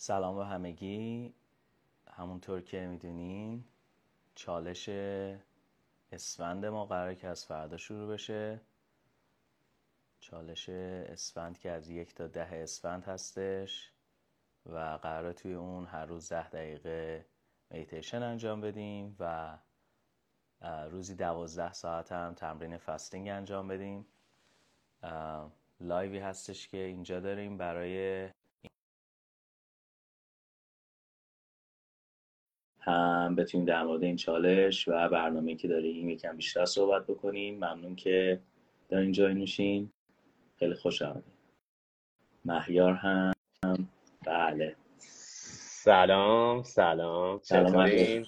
[0.00, 1.34] سلام به همگی.
[2.08, 3.64] همونطور که می‌دونین
[4.34, 4.88] چالش
[6.12, 8.60] اسفند ما قراره که از فردا شروع بشه.
[10.20, 13.92] چالش اسفند که از یک تا ده اسفند هستش
[14.66, 17.26] و قراره توی اون هر روز ده دقیقه
[17.70, 19.58] میتیشن انجام بدیم و
[20.90, 24.06] روزی دوازده ساعت هم تمرین فستینگ انجام بدیم.
[25.80, 28.28] لایوی هستش که اینجا داریم برای
[32.88, 37.54] هم بتونیم در مورد این چالش و برنامه که داریم یکم بیشتر صحبت بکنیم.
[37.54, 38.40] ممنون که
[38.88, 39.90] دارین جای میشین.
[40.58, 41.38] خیلی خوش آمدید
[42.44, 43.32] مهیار هم.
[44.26, 44.76] بله.
[44.98, 47.40] سلام سلام.
[47.40, 48.26] چطورین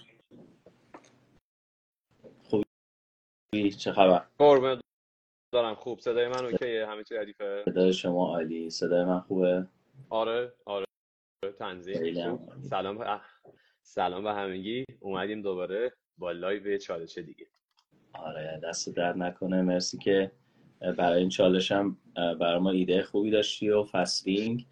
[2.45, 4.81] خوبی؟ چه خبر؟ قربونت
[5.53, 5.75] دارم.
[5.75, 5.99] خوب.
[6.01, 8.71] صدای من OK یه؟ همه چی ردیفه صدای شما عالی.
[8.71, 9.67] صدای من خوبه؟
[10.11, 10.87] آره آره.
[11.59, 12.39] تنظیم.
[12.71, 13.21] سلام.
[13.83, 14.85] سلام به همگی.
[15.01, 17.47] اومدیم دوباره با لایو چالش دیگه.
[18.13, 19.63] آره دست درد نکنه.
[19.63, 20.31] مرسی که
[20.99, 24.67] برای این چالش هم برای ما ایده خوبی داشتی و fasting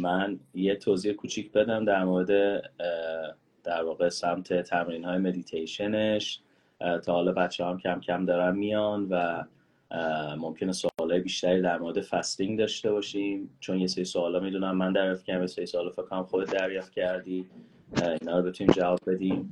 [0.00, 2.62] من یه توضیح کوچیک بدم در مورد
[3.64, 6.40] در واقع سمت تمرین های مدیتیشنش
[7.04, 9.44] تا حالا بچه هم کم کم دارن میان و
[10.36, 13.56] ممکنه سوالای بیشتری در مورد فستینگ داشته باشیم.
[13.60, 14.76] چون یه سری سوالا می‌دونم.
[14.76, 17.46] من دریافت کردم یه سری سوالا فکر کنم خودت دریافت کردی.
[18.02, 19.50] اینا رو بتونیم جواب بدیم.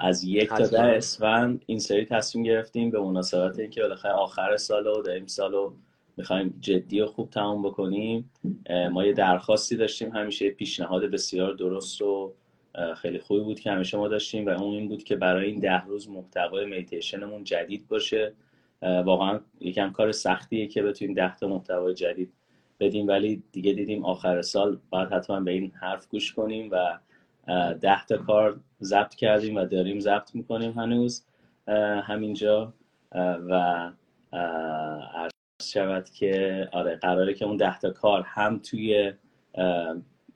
[0.00, 4.86] از یک تا ده اسفند این سری تصمیم گرفتیم به مناسبت اینکه بالاخره آخر سال
[4.86, 5.74] و داریم سال رو
[6.16, 8.30] می‌خوایم جدی و خوب تموم بکنیم.
[8.90, 10.10] ما یه درخواستی داشتیم.
[10.10, 12.32] همیشه پیشنهاد بسیار درست و
[12.96, 15.84] خیلی خوبی بود که همیشه ما داشتیم و اون این بود که برای این ده
[15.84, 18.32] روز محتوای مدیتیشنمون جدید باشه.
[18.82, 22.32] واقعا یکم کار سختیه که بتونیم ده تا محتوای جدید
[22.80, 26.98] بدیم ولی دیگه دیدیم آخر سال باید حتما به این حرف گوش کنیم و
[27.80, 31.24] ده تا کار ضبط کردیم و داریم ضبط می‌کنیم هنوز
[32.02, 32.74] همینجا
[33.48, 33.90] و
[35.14, 35.30] عرض
[35.62, 39.12] شود که آره قراره که اون ده تا کار هم توی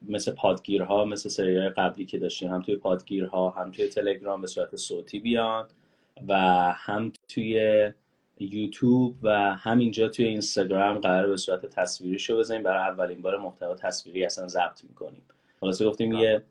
[0.08, 4.76] مثل پادگیرها مثل سریای قبلی که داشتیم هم توی پادگیرها هم توی تلگرام به صورت
[4.76, 5.68] صوتی بیان
[6.28, 6.34] و
[6.76, 7.92] هم توی
[8.38, 12.62] یوتیوب و همینجا توی اینستاگرام قرار به صورت تصویری شو بزنیم.
[12.62, 15.22] برای اولین بار محتوا تصویری اصلا ضبط می‌کنیم.
[15.60, 16.42] خلاصه گفتیم یه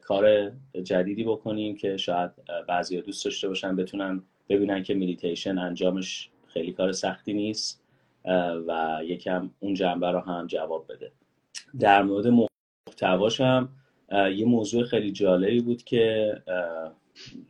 [0.00, 2.30] کار جدیدی بکنیم که شاید
[2.68, 7.82] بعضی دوست داشته باشن بتونن ببینن که مدیتیشن انجامش خیلی کار سختی نیست
[8.66, 11.12] و یکم اون جنبه رو هم جواب بده.
[11.80, 12.26] در مورد
[12.88, 13.68] محتواش هم
[14.12, 16.34] یه موضوع خیلی جالبی بود که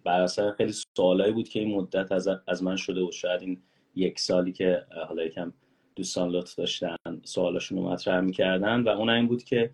[0.05, 3.63] بر اثر خیلی سوالایی بود که این مدت از, از من شده و شاید این
[3.95, 5.53] یک سالی که حالا یکم
[5.97, 9.71] دوستان لطف داشتن سوالاشون رو مطرح می‌کردن و اون این بود که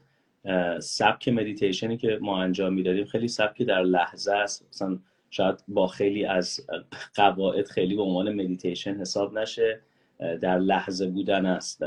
[0.81, 4.67] سبک مدیتیشنی که ما انجام می‌دادیم خیلی سبک در لحظه است.
[4.69, 4.99] مثلا
[5.31, 6.67] شاید با خیلی از
[7.15, 9.81] قواعد خیلی به عنوان مدیتیشن حساب نشه.
[10.19, 11.83] در لحظه بودن است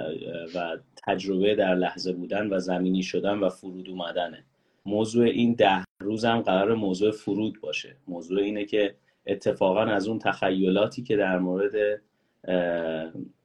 [0.56, 0.78] و
[1.08, 4.46] تجربه در لحظه بودن و زمینی شدن و فرود اومدنه.
[4.86, 7.96] موضوع این ده روزم قرار موضوع فرود باشه.
[8.08, 8.96] موضوع اینه که
[9.26, 12.02] اتفاقا از اون تخیلاتی که در مورد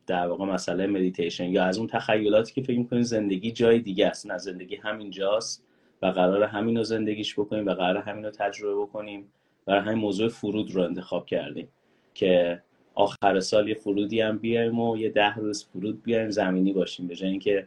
[0.06, 4.26] در واقع مسئله مدیتیشن یا از اون تخیلاتی که فکر می‌کنین زندگی جای دیگه است.
[4.26, 5.64] نه زندگی همین جاست
[6.02, 9.32] و قرار همین رو زندگیش بکنیم و قرار همین رو تجربه بکنیم.
[9.66, 11.68] برای همین موضوع فرود رو انتخاب کردیم
[12.14, 12.62] که
[12.94, 17.06] آخر سال یه فرودی هم بیایم و یه ده روز فرود بیایم زمینی باشیم.
[17.06, 17.66] به جای اینکه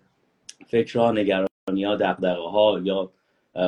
[0.68, 3.12] فکرها نگرانی ها دقدقه ها یا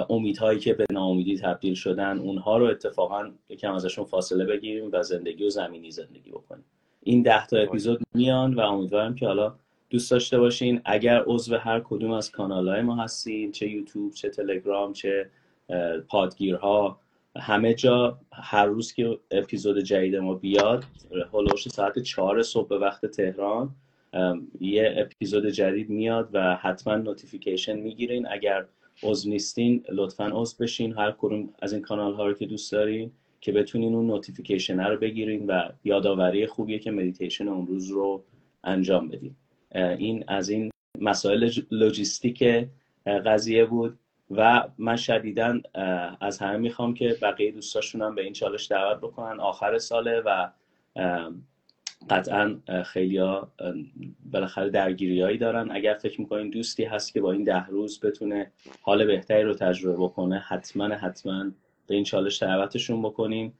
[0.09, 5.43] امیدهایی که به ناامیدی تبدیل شدن اونها رو اتفاقا یکم ازشون فاصله بگیریم و زندگی
[5.43, 6.65] و زمینی زندگی بکنیم.
[7.03, 9.55] این ده تا اپیزود میان و امیدوارم که حالا
[9.89, 10.81] دوست داشته باشین.
[10.85, 15.29] اگر عضو هر کدوم از کانال های ما هستین چه یوتیوب چه تلگرام چه
[16.07, 16.99] پادگیرها
[17.37, 20.85] همه جا هر روز که اپیزود جدید ما بیاد
[21.33, 23.69] حول و حوش ساعت چهار صبح به وقت تهران
[24.61, 28.27] یه اپیزود جدید میاد و حتما notification می‌گیرین.
[28.27, 28.65] اگر
[29.03, 30.93] عضو نیستین لطفا عضو بشین.
[30.93, 33.11] هر کدوم از این کانال ها رو که دوست دارین
[33.41, 38.23] که بتونین اون notification رو بگیرین و یادآوری خوبیه که مدیتیشن اون روز رو
[38.63, 39.35] انجام بدین.
[39.75, 42.67] این از این مسائل لوجیستیک
[43.25, 43.99] قضیه بود
[44.31, 45.59] و من شدیدا
[46.21, 49.39] از همه می‌خوام که بقیه دوستاشون هم به این چالش دعوت بکنن.
[49.39, 50.49] آخر ساله و
[52.09, 53.51] قطعا خیلی ها
[54.31, 55.71] بالاخره درگیری هایی دارن.
[55.71, 58.51] اگر فکر می‌کنین دوستی هست که با این ده روز بتونه
[58.81, 61.43] حال بهتری رو تجربه بکنه حتما حتما
[61.87, 63.53] به این چالش دعوتشون بکنین.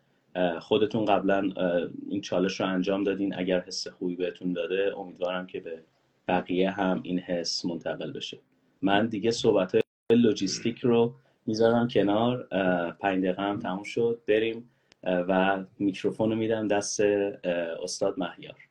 [0.59, 1.50] خودتون قبلا
[2.09, 3.36] این چالش رو انجام دادین.
[3.36, 5.83] اگر حس خوبی بهتون داده امیدوارم که به
[6.27, 8.39] بقیه هم این حس منتقل بشه.
[8.81, 9.77] من دیگه صحبت
[10.12, 11.13] لوجیستیک رو
[11.45, 12.47] می‌ذارم کنار.
[13.00, 14.21] پنج دقیقه هم تموم شد.
[14.27, 14.69] بریم
[15.04, 17.00] و میکروفون رو میدم دست
[17.84, 18.69] استاد مهیار.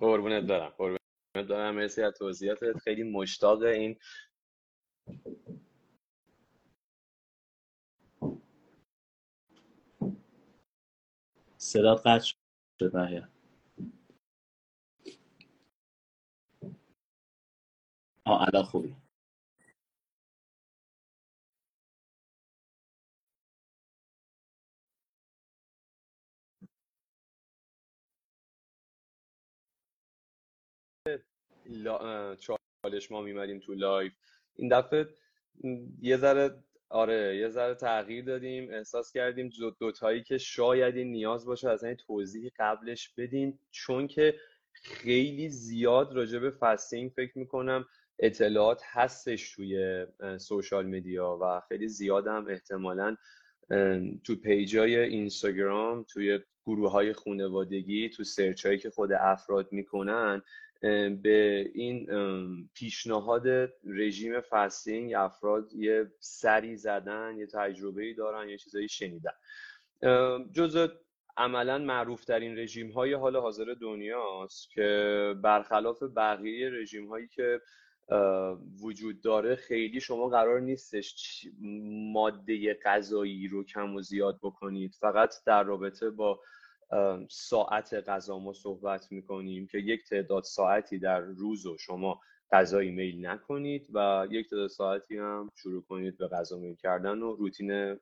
[0.00, 0.98] قربونت برم قربونت
[1.34, 1.74] برم.
[1.74, 2.78] مرسی از توضیحاتت.
[2.78, 3.98] خیلی مشتاق این.
[11.56, 12.32] صدات قطع
[12.80, 13.28] شد مهیار.
[18.24, 18.96] آه الان خوبی.
[32.38, 34.12] چالش ما میمدیم تو live.
[34.56, 35.08] این دفعه
[36.02, 41.84] یه ذره آره یه ذره تغییر دادیم احساس کردیم دوتایی که شاید نیاز باشه از
[41.84, 44.34] این توضیح قبلش بدیم چون که
[44.72, 47.86] خیلی زیاد راجع به fasting فکر می‌کنم
[48.18, 50.06] اطلاعات هستش توی
[50.38, 53.16] social media و خیلی زیاد هم احتمالا
[54.24, 60.42] تو page های اینستاگرام توی گروه های خانوادگی تو search هایی که خود افراد می‌کنن.
[61.22, 62.08] به این
[62.74, 63.48] پیشنهاد
[63.84, 69.32] رژیم fasting افراد یه سری زدن یه تجربه دارن یه چیزایی شنیدن.
[70.52, 70.86] جزء
[71.36, 77.60] عملا معروف ترین رژیم های حال حاضر دنیاست که برخلاف بقیه رژیم هایی که
[78.82, 81.46] وجود داره خیلی شما قرار نیستش
[82.12, 84.94] ماده غذایی رو کم و زیاد بکنید.
[85.00, 86.40] فقط در رابطه با
[87.30, 92.20] ساعت غذا ما صحبت می‌کنیم که یک تعداد ساعتی در روز و شما
[92.52, 97.36] غذایی میل نکنید و یک تعداد ساعتی هم شروع کنید به غذا میل کردن و
[97.36, 98.00] روتین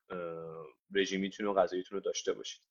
[0.95, 2.63] رژیم غذاییتون رو داشته باشید.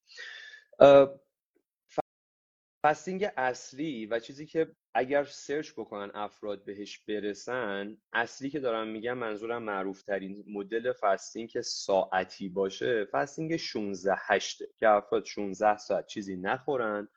[2.84, 9.18] fasting اصلی و چیزی که اگر search بکنن افراد بهش برسن اصلی که دارم میگم
[9.18, 16.06] منظورم معروف ترین مدل fasting که ساعتی باشه fasting 16 8 که افراد 16 ساعت
[16.06, 17.08] چیزی نخورن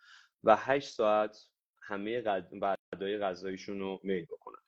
[0.44, 1.38] و 8 ساعت
[1.82, 2.22] همه
[2.62, 4.60] وعده‌های غذاییشون رو میل بکنن.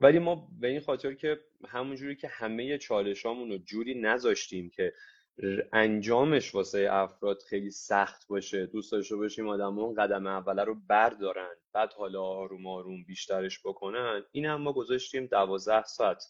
[0.00, 4.92] ولی ما به این خاطر که همونجوری که همه چالشامون رو جوری نذاشتیم که
[5.72, 8.66] انجامش واسه افراد خیلی سخت باشه.
[8.66, 14.22] دوست داشته باشیم آدم اون قدم اوله رو بردارن بعد حالا آروم آروم بیشترش بکنن.
[14.32, 16.24] این هم ما گذاشتیم دوازده ساعت.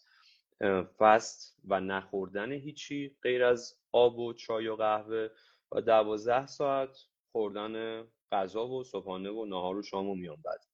[0.97, 5.29] فست و نخوردن هیچی غیر از آب و چای و قهوه
[5.71, 6.97] و دوازده ساعت
[7.31, 10.65] خوردن غذا و صبحانه و نهار و شام و میان بعد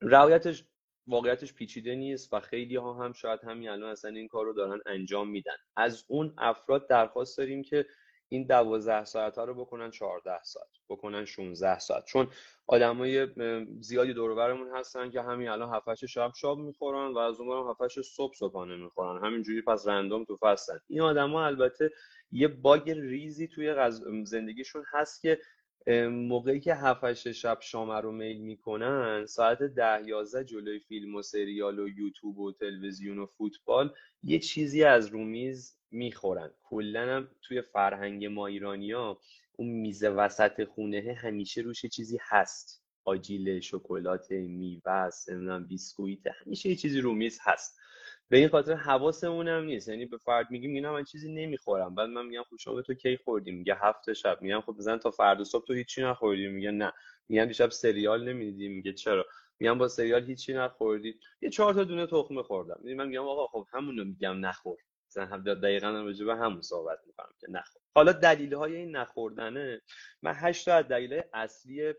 [0.00, 0.64] رعایتش
[1.12, 4.80] واقعیتش پیچیده نیست و خیلی ها هم شاید همین الان اصلا این کار رو دارن
[4.86, 5.56] انجام میدن.
[5.76, 7.86] از اون افراد درخواست داریم که
[8.28, 12.04] این دوازده ساعت ها رو بکنن 14 ساعت بکنن 16 ساعت.
[12.04, 12.28] چون
[12.66, 13.28] آدمای
[13.80, 18.34] زیادی دور هستن که همین الان 7 شب شاب می‌خورن و از اون 7 صبح
[18.34, 19.24] صبحانه می‌خورن.
[19.24, 21.90] همینجوری پس رندوم تو فستن این آدما البته
[22.30, 23.90] یه باگ ریزی توی
[24.24, 25.38] زندگیشون هست که
[26.10, 31.78] موقعی که 7 شب شام رو میل می‌کنن ساعت ده یازده جلوی فیلم و سریال
[31.78, 36.50] و یوتیوب و تلویزیون و فوتبال یه چیزی از رومیز می‌خورن.
[36.62, 39.18] کلا هم توی فرهنگ ما ایرانیا
[39.52, 42.82] اون میز وسط خونه همیشه روش چیزی هست.
[43.04, 47.78] آجیل شکلات میوه نمی‌دونم بیسکویت همیشه یه چیزی رو میز هست.
[48.32, 49.88] به این خاطر حواسمون هم نیست.
[49.88, 51.94] یعنی به فرد میگیم اینا من چیزی نمی‌خورم.
[51.94, 54.42] بعد من میگم خب شما تو کی خوردی؟ میگه هفت شب.
[54.42, 56.48] میگم خب بزن تا فردا صبح تو هیچی نخوردی.
[56.48, 56.92] میگه نه.
[57.28, 58.68] میگم دیشب سریال نمی‌دیدی.
[58.68, 59.26] میگه چرا؟
[59.60, 61.18] میگم با سریال هیچی نخوردی.
[61.42, 62.80] یه چهار تا دونه تخمه خوردم.
[62.84, 64.78] یعنی من میگم آقا خب همون رو میگم نخور.
[65.08, 67.82] مثلا هم دقیقا راجع به همون صحبت می‌کنم که نخور.
[67.94, 69.80] حالا دلیل های این نخوردنه.
[70.22, 71.94] من هشت تا از دلیل اصلی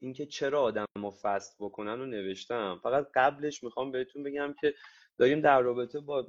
[0.00, 2.80] اینکه چرا آدم ما فست بکنن رو نوشتم.
[2.82, 4.74] فقط قبلش می‌خوام بهتون بگم که
[5.18, 6.26] داریم در رابطه با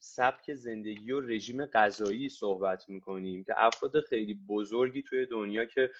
[0.00, 5.90] سبک زندگی و رژیم غذایی صحبت می‌کنیم که افراد خیلی بزرگی توی دنیا که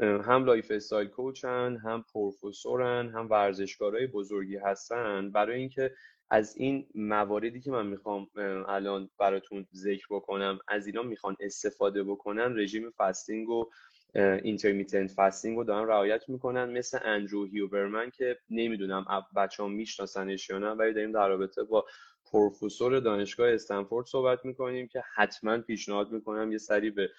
[0.00, 5.30] هم lifestyle coach ن هم پروفسورن هم ورزشکارای بزرگی هستن.
[5.30, 5.94] برای اینکه
[6.30, 8.28] از این مواردی که من می‌خوام
[8.68, 13.70] الان براتون ذکر بکنم از اینا می‌خوان استفاده بکنن رژیم fasting و
[14.14, 16.70] intermittent fasting رو دارن رعایت می‌کنن.
[16.70, 19.04] مثل اندرو هیوبرمن که نمی‌دونم
[19.36, 21.86] بچه ها میشناسنش یا نه ولی داریم در رابطه با
[22.32, 27.10] پروفسور دانشگاه استنفورد صحبت می‌کنیم که حتما پیشنهاد می‌کنم یه سری به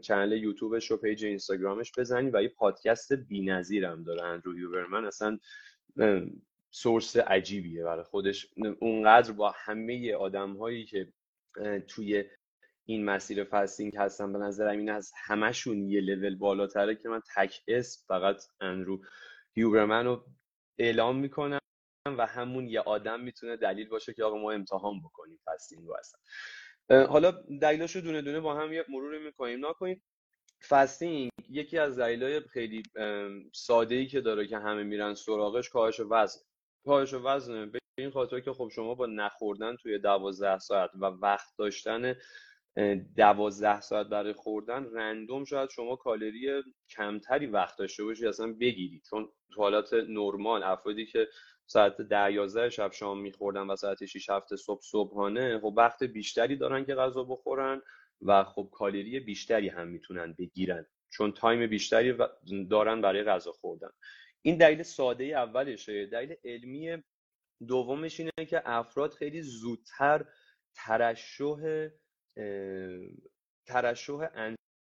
[0.00, 5.04] channel یوتیوبش و page اینستاگرامش بزنید و یه پادکست بی‌نظیر هم داره اندرو هیوبرمن.
[5.04, 5.38] اصلا
[6.70, 8.46] source عجیبیه برای خودش.
[8.80, 11.08] اونقدر با همه آدم هایی که
[11.88, 12.24] توی
[12.90, 14.32] این مسیر fasting هستن.
[14.32, 19.00] به نظرم این از همشون یه لول بالاتره که من تک اسم فقط اندرو
[19.54, 20.24] هیوبرمن رو
[20.78, 21.58] اعلام می‌کنم
[22.06, 27.06] و همون یه آدم می‌تونه دلیل باشه که آقا ما امتحان بکنیم fasting رو اصلا.
[27.06, 27.30] حالا
[27.60, 29.66] دلیلاشو دونه دونه با هم یه مروری می‌کنیم.
[29.66, 30.02] نکنید
[30.68, 32.82] فستینگ یکی از دلایل خیلی
[33.52, 36.40] ساده ای که داره که همه میرن سراغش کاهش وزن.
[36.84, 41.56] کاهش وزن به این خاطر که خب شما با نخوردن توی دوازده ساعت و وقت
[41.58, 42.14] داشتن
[43.16, 46.62] دوازده ساعت برای خوردن رندوم شاید شما کالری
[46.96, 51.28] کمتری وقت داشته باشی اصلا بگیرید چون تو حالات نرمال افرادی که
[51.66, 56.56] ساعت ده یازده شب شام میخوردن و ساعت 6 هفته صبح صبحانه خب وقت بیشتری
[56.56, 57.82] دارن که غذا بخورن
[58.22, 60.86] و خب کالری بیشتری هم می‌تونن بگیرن.
[61.10, 62.18] چون time بیشتری
[62.70, 63.90] دارن برای غذا خوردن.
[64.42, 66.06] این دلیل ساده اولشه.
[66.06, 67.02] دلیل علمی
[67.68, 70.24] دومش اینه که افراد خیلی زودتر
[70.74, 71.88] ترشح
[73.66, 74.28] ترشح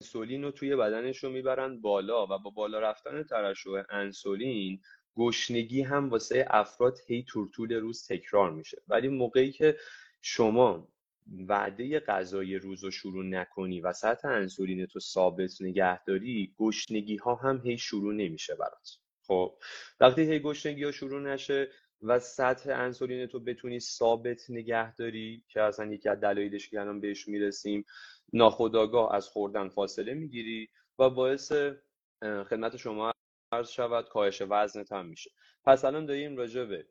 [0.01, 4.81] انسولین رو توی بدنش رو می‌برن بالا و با بالا رفتن ترشح انسولین
[5.17, 8.81] گشنگی هم واسه افراد هی طول روز تکرار میشه.
[8.88, 9.77] ولی موقعی که
[10.21, 10.88] شما
[11.48, 17.62] وعده غذای روز رو شروع نکنی و سطح انسولین تو ثابت نگهداری گشنگی ها هم
[17.65, 18.98] هی شروع نمیشه برات.
[19.27, 19.57] خب
[20.00, 21.71] وقتی هی گشنگی ها شروع نشه
[22.01, 27.00] و سطح انسولین تو بتونی ثابت نگه داری که اصلا یکی از دلایلش که الان
[27.00, 27.86] بهش می‌رسیم
[28.34, 31.51] ناخداگاه از خوردن فاصله می‌گیری و باعث
[32.22, 33.12] خدمت شما
[33.51, 35.31] عرض شود کاهش وزنت هم میشه.
[35.65, 36.86] پس الان داریم راجع به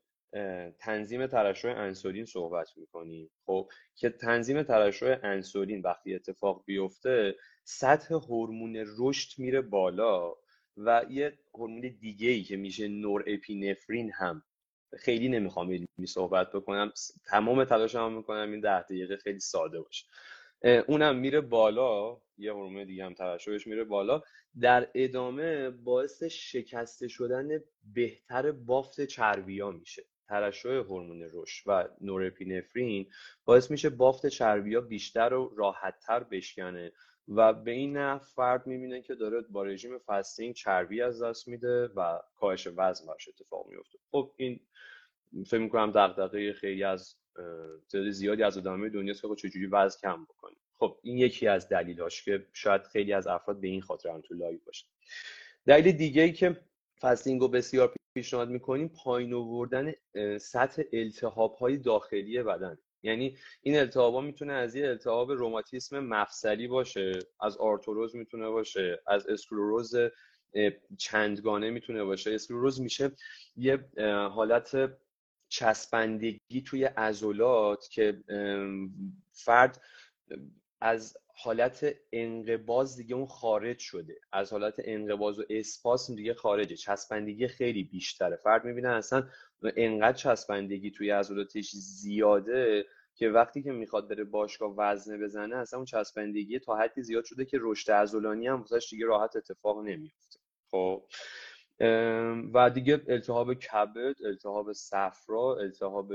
[0.78, 3.30] تنظیم ترشح انسولین صحبت می‌کنیم.
[3.46, 10.34] خب که تنظیم ترشح انسولین وقتی اتفاق بیفته سطح هورمون رشد میره بالا
[10.76, 14.42] و یه هورمون دیگه ای که میشه نور اپینفرین هم
[14.98, 16.92] خیلی نمی‌خوام علمی صحبت بکنم.
[17.26, 20.06] تمام تلاشم می‌کنم این ده دقیقه خیلی ساده باشه.
[20.86, 22.20] اونم میره بالا.
[22.38, 24.22] یه هورمون دیگه هم ترشحش میره بالا.
[24.60, 27.48] در ادامه باعث شکسته شدن
[27.94, 30.02] بهتر بافت چربیا میشه.
[30.28, 33.10] ترشح هورمون رشد و نوراپی‌نفرین
[33.44, 36.92] باعث میشه بافت چربیا بیشتر و راحتتر بشکنه
[37.28, 41.86] و به این نحو فرد می‌بینه که داره با رژیم fasting چربی از دست میده
[41.96, 44.60] و کاهش وزن براش اتفاق میفته خب این
[45.46, 47.16] فکر می‌کنم دغدغه خیلی از
[47.92, 51.68] تعداد زیادی از آدمای دنیاست که خب چجوری وزن کم بکنیم خب این یکی از
[51.68, 54.86] دلیلاش که شاید خیلی از افراد به این خاطر هم تو live باشه
[55.66, 56.60] دلیل دیگه ای که
[57.00, 59.92] فستینگ رو بسیار پیشنهاد می‌کنیم پایین آوردن
[60.38, 62.78] سطح التهاب های داخلی بدن.
[63.02, 69.26] یعنی این التهاب می‌تونه از یه التهاب روماتیسم مفصلی باشه از آرتروز می‌تونه باشه از
[69.26, 69.94] اسکلروز
[70.98, 72.34] چندگانه می‌تونه باشه.
[72.34, 73.10] اسکلروز میشه
[73.56, 73.88] یه
[74.32, 74.90] حالت
[75.50, 78.22] چسبندگی توی عضلات که
[79.32, 79.82] فرد
[80.80, 84.20] از حالت انقباز دیگه اون خارج شده.
[84.32, 86.76] از حالت انقباز و اسپاسم دیگه خارجه.
[86.76, 88.36] چسبندگی خیلی بیشتره.
[88.36, 89.28] فرد می‌بینه اصلا
[89.76, 95.86] انقدر چسبندگی توی عضلاتش زیاده که وقتی که می‌خواد بره باشگاه وزنه بزنه اصلا اون
[95.86, 100.40] چسبندگی تا حدی زیاد شده که رشد عضلانی هم واسش دیگه راحت اتفاق نمیفته
[100.70, 101.04] خب؟
[102.54, 106.12] و دیگه التهاب کبد التهاب صفرا التهاب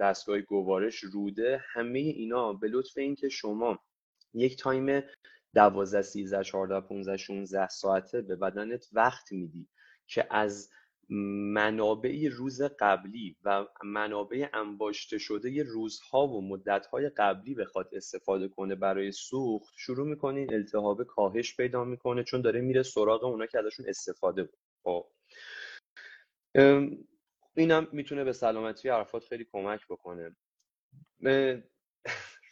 [0.00, 3.78] دستگاه گوارش روده همه اینا به لطف اینکه شما
[4.34, 5.02] یک تایم
[5.54, 9.68] 12 13 14 15 16 ساعته به بدنت وقت میدی
[10.06, 10.70] که از
[11.08, 19.12] منابع روز قبلی و منابع انباشته شده روزها و مدتهای قبلی بخواد استفاده کنه برای
[19.12, 24.42] سوخت شروع می‌کنه التهاب کاهش پیدا می‌کنه چون داره میره سراغ اونا که ازشون استفاده
[24.44, 25.06] بود خب.
[27.54, 30.36] اینم می‌تونه به سلامتی افراد خیلی کمک بکنه.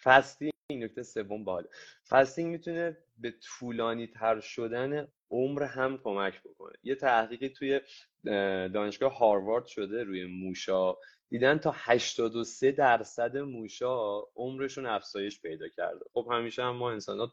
[0.02, 1.68] فستینگ نکته سوم باله
[2.08, 6.72] فستینگ می‌تونه به طولانی تر شدن عمر هم کمک بکنه.
[6.82, 7.80] یه تحقیقی توی
[8.68, 10.96] دانشگاه هاروارد شده روی موشا.
[11.28, 16.04] دیدن تا 83 درصد موشا عمرشون افزایش پیدا کرده.
[16.12, 17.32] خب همیشه هم ما انسان ها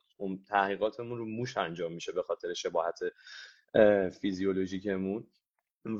[0.49, 2.99] تحقیقاتمون رو موش انجام میشه به خاطر شباهت
[4.21, 5.27] فیزیولوژیکمون.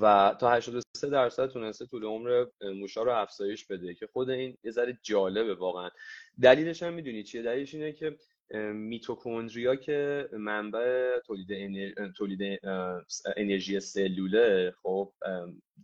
[0.02, 4.72] و تا 83 درصد تونسته طول عمر موشا رو افزایش بده که خود این یه
[4.72, 5.90] ذره جالبه واقعا.
[6.42, 8.18] دلیلش هم می‌دونی چیه؟ دلیلش اینه که
[8.74, 12.60] میتوکندریا که منبع تولید, تولید
[13.38, 15.14] انرژی سلوله خب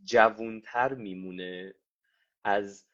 [0.04, 1.74] جوونتر میمونه
[2.44, 2.86] از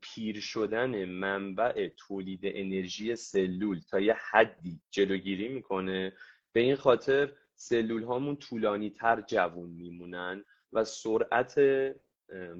[0.00, 6.12] پیر شدن منبع تولید انرژی سلول تا یه حدی جلوگیری می‌کنه.
[6.52, 11.54] به این خاطر سلول هامون طولانی تر جوون میمونن و سرعت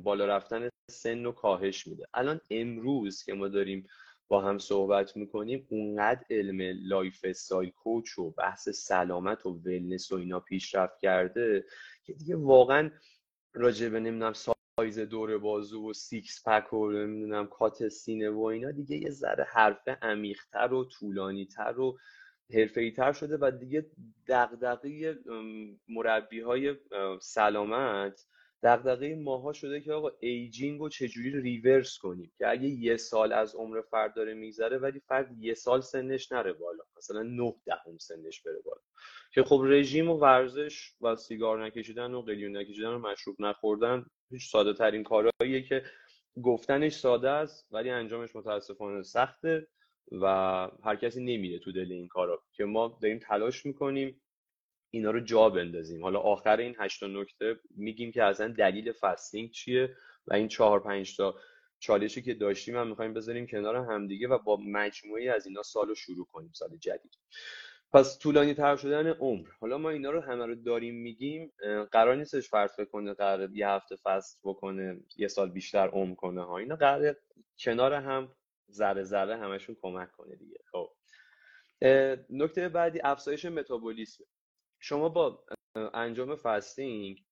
[0.03, 2.07] بالا رفتن سن و کاهش میده.
[2.15, 3.87] الان امروز که ما داریم
[4.29, 10.41] با هم صحبت می‌کنیم اونقدر علم lifestyle coach و بحث سلامت و wellness و اینا
[10.41, 11.65] پیشرفت کرده
[12.05, 12.91] که دیگه واقعا
[13.55, 18.71] راجع به نمی‌دونم سایز دور بازو و six pack و نمی‌دونم cut سینه و اینا
[18.71, 21.99] دیگه یه ذره حرفه عمیقتر و طولانیتر و
[22.55, 23.87] حرفه‌ای تر شده و دیگه
[24.29, 25.19] دغدغه
[25.89, 26.77] مربی های
[27.21, 28.27] سلامت
[28.63, 33.55] دغدغه ماها شده که آقا aging رو چجوری reverse کنیم که اگه یه سال از
[33.55, 38.43] عمر فرد داره میگذره ولی فرد یه سال سنش نره بالا مثلا نه دهم سنش
[38.43, 38.81] بره بالا.
[39.33, 44.51] که خب رژیم و ورزش و سیگار نکشیدن و قلیون نکشیدن و مشروب نخوردن هیچ
[44.51, 45.83] ساده ترین کارهاییه که
[46.43, 49.67] گفتنش ساده است ولی انجامش متاسفانه سخته.
[50.13, 50.27] و
[50.85, 54.23] هر کسی نمیره تو دل این کارا که ما داریم تلاش می‌کنیم
[54.91, 56.03] اینا رو جا بندازیم.
[56.03, 61.17] حالا آخر این هشتا نکته میگیم که اصلا دلیل فستینگ چیه و این چهار پنج
[61.17, 61.35] تا
[61.79, 65.95] چالشی که داشتیم هم می‌خوایم بذاریم کنار همدیگه و با مجموعی از اینا سال رو
[65.95, 67.19] شروع کنیم سال جدید.
[67.93, 69.49] پس طولانی تر شدن عمر.
[69.61, 71.53] حالا ما اینا رو همه رو داریم میگیم
[71.93, 76.59] قرار نیستش فرض کنه قرار یه هفته فست بکنه یه سال بیشتر عمر کنه ها.
[76.59, 77.17] اینا قرار
[77.59, 78.33] کنار هم
[78.73, 80.59] ذره ذره همشون کمک کنه دیگه.
[80.73, 80.91] خب.
[82.31, 84.25] نکته بعدی افزایش متابولیسم.
[84.81, 85.45] شما با
[85.95, 87.25] انجام فستینگ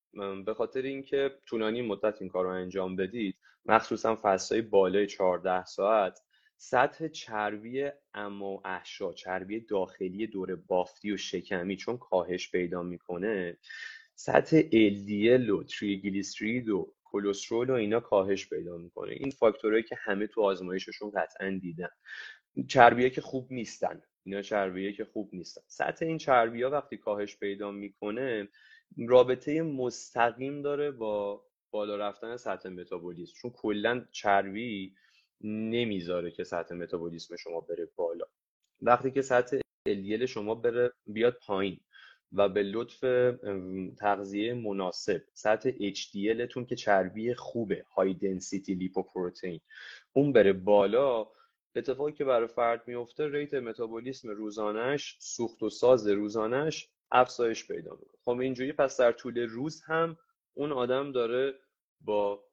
[0.47, 6.21] به خاطر اینکه طولانی مدت این کار رو انجام بدید مخصوصا فستای بالای 14 ساعت
[6.57, 13.59] سطح چربی اما احشا چربی داخلی دور بافتی و شکمی چون کاهش پیدا می‌کنه
[14.15, 19.13] سطح LDL و تریگلیسیرید و کلسترول و اینا کاهش پیدا می‌کنه.
[19.13, 21.89] این فاکتورهایی که همه تو آزمایششون قطعا دیدن.
[22.69, 24.03] چربیه که خوب نیستن.
[24.25, 25.63] اینا چربیه که خوب نیستن.
[25.67, 28.49] سطح این چربی ها وقتی کاهش پیدا می‌کنه
[29.09, 33.33] رابطه مستقیم داره با بالا رفتن سطح متابولیسم.
[33.37, 34.95] چون کلا چربی
[35.41, 38.25] نمی‌ذاره که سطح متابولیسم شما بره بالا.
[38.83, 41.81] وقتی که سطح LDL شما بره بیاد پایین.
[42.33, 43.01] و به لطف
[43.99, 45.23] تغذیه مناسب.
[45.35, 49.61] سطح HDL تون که چربی خوبه های دنسیتی لیپوپروتئین
[50.13, 51.29] اون بره بالا
[51.77, 58.19] اتفاقی که برای فرد میفته ریت متابولیسم روزانش سوخت و ساز روزانش افزایش پیدا می‌کنه.
[58.25, 60.17] خب اینجوری پس در طول روز هم
[60.55, 61.55] اون آدم داره
[62.01, 62.45] با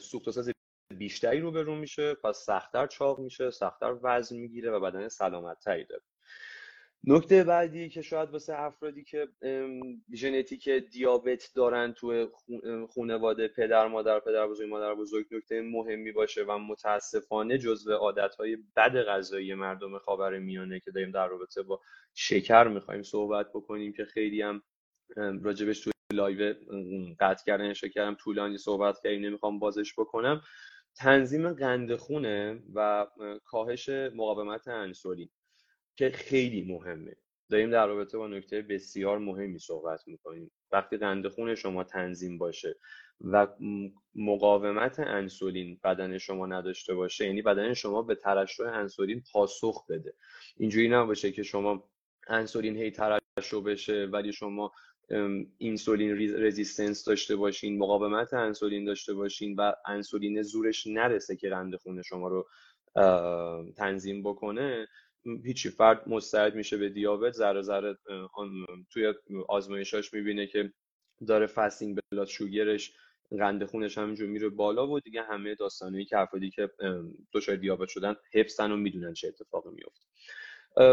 [0.00, 0.50] سوخت و ساز
[0.98, 6.02] بیشتری روبرو میشه پس سختتر چاق میشه سختتر وزن می‌گیره و بدن سلامتتری داره.
[7.08, 9.28] نکته بعدی که شاید واسه افرادی که
[10.14, 12.30] ژنتیک دیابت دارن تو
[12.94, 19.02] خانواده پدر مادر پدر بزرگ مادر بزرگ نکته مهمی باشه و متاسفانه جزو عادتهای بد
[19.02, 21.80] غذایی مردم خاور میانه که داریم در رابطه با
[22.14, 24.62] شکر می‌خوایم صحبت بکنیم که خیلی هم
[25.16, 26.54] راجبش تو لایو
[27.20, 30.40] قطع کردن شکرم طولانی صحبت کردیم نمی‌خوام بازش بکنم.
[30.96, 33.06] تنظیم قند خونه و
[33.44, 35.28] کاهش مقاومت انسولین.
[35.96, 37.16] که خیلی مهمه.
[37.50, 40.50] داریم در رابطه با نکته بسیار مهمی صحبت می‌کنیم.
[40.72, 42.76] وقتی قند خون شما تنظیم باشه
[43.20, 43.46] و
[44.14, 50.14] مقاومت انسولین بدن شما نداشته باشه یعنی بدن شما به ترشح انسولین پاسخ بده.
[50.56, 51.90] اینجوری نباشه که شما
[52.28, 54.72] انسولین هی ترشح بشه ولی شما
[55.58, 56.10] insulin
[56.42, 62.28] resistance داشته باشین مقاومت انسولین داشته باشین و انسولین زورش نرسه که قند خون شما
[62.28, 62.48] رو
[63.76, 64.88] تنظیم بکنه.
[65.44, 65.70] هیچی.
[65.70, 67.98] فرد مستعد میشه به دیابت ذره ذره
[68.90, 69.14] توی
[69.48, 70.72] آزمایشاش می‌بینه که
[71.28, 72.92] داره فستینگ بلاد شوگرش
[73.30, 76.70] قند خونش همینجور میره بالا و دیگه همه داستانهایی که افرادی که
[77.32, 80.06] دچار دیابت شدن حفظن و می‌دونن چه اتفاقی میفته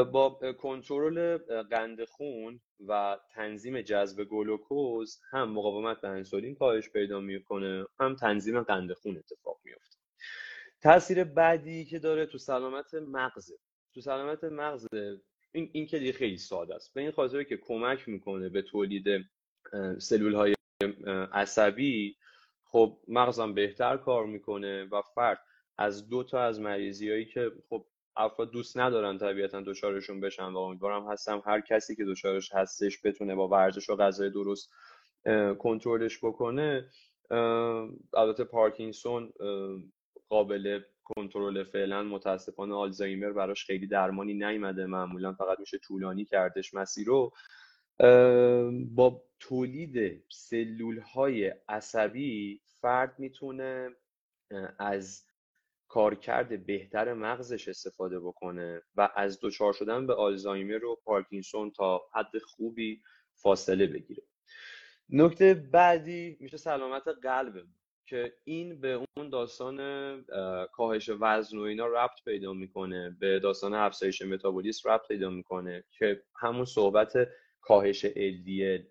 [0.04, 7.86] با کنترل قند خون و تنظیم جذب گلوکوز هم مقاومت به انسولین کاهش پیدا می‌کنه
[8.00, 9.98] هم تنظیم قند خون اتفاق میفته
[10.82, 13.52] تاثیر بعدی که داره تو سلامت مغز
[13.94, 14.88] تو سلامت مغز
[15.52, 16.94] این, این که دیگه خیلی ساده است.
[16.94, 19.06] به این خاطر که کمک می‌کنه به تولید
[19.98, 20.54] سلول های
[21.32, 22.16] عصبی
[22.64, 25.40] خب مغزم بهتر کار می‌کنه و فرد
[25.78, 30.58] از دو تا از مریضی هایی که خب افراد دوست ندارن طبیعتا دچارشون بشن و
[30.58, 34.74] امیدوارم هستم هر کسی که دچارش هستش بتونه با ورزش و غذای درست
[35.60, 36.90] کنترلش بکنه
[38.14, 39.34] البته پارکینسون
[40.30, 44.86] قابل کنترل فعلا متاسفانه آلزایمر براش خیلی درمانی نیومده.
[44.86, 47.34] معمولا فقط میشه طولانی کردش مسیر رو.
[48.90, 53.90] با تولید سلول های عصبی فرد می‌تونه
[54.80, 55.26] از
[55.88, 62.38] کارکرد بهتر مغزش استفاده بکنه و از دچار شدن به آلزایمر و پارکینسون تا حد
[62.38, 63.02] خوبی
[63.34, 64.24] فاصله بگیره.
[65.10, 67.54] نکته بعدی میشه سلامت قلب.
[68.06, 69.78] که این به اون داستان
[70.74, 76.24] کاهش وزن و اینا ربط پیدا می‌کنه به داستان افزایش متابولیسم ربط پیدا می‌کنه که
[76.40, 77.14] همون صحبت
[77.62, 78.82] کاهش LDL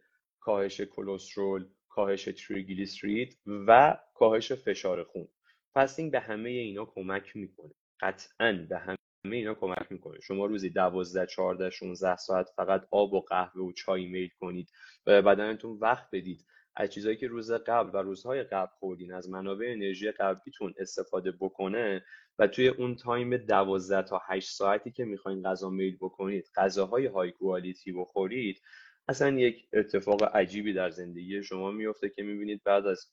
[0.40, 5.28] کاهش کلسترول کاهش تریگلیسیرید و کاهش فشار خون.
[5.74, 7.72] فستینگ به همه اینا کمک می‌کنه.
[8.00, 10.20] قطعا به همه اینا کمک می‌کنه.
[10.20, 14.70] شما روزی 12 14 16 ساعت فقط آب و قهوه و چای میل کنید
[15.06, 16.44] و بدنتون وقت بدید.
[16.76, 22.04] از چیزهایی که روز قبل و روزهای قبل خوردین از منابع انرژی قبلیتون استفاده بکنه
[22.38, 27.32] و توی اون تایم 12 تا 8 ساعتی که می‌خواین غذا میل بکنید غذاهای های
[27.32, 28.62] کوالیتی بخورید
[29.08, 33.06] اصلا یک اتفاق عجیبی در زندگی شما میفته که می‌بینید بعد از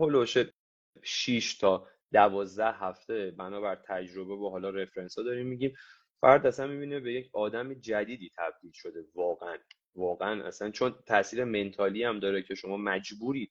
[0.00, 0.38] هلوش
[1.02, 5.74] 6 تا 12 هفته بنابر تجربه و حالا رفرنس ها داریم میگیم
[6.20, 9.58] فرد اصلا می‌بینه به یک آدم جدیدی تبدیل شده واقعا.
[9.96, 13.50] واقعا اصلا چون تاثیر منتالی هم داره که شما مجبوری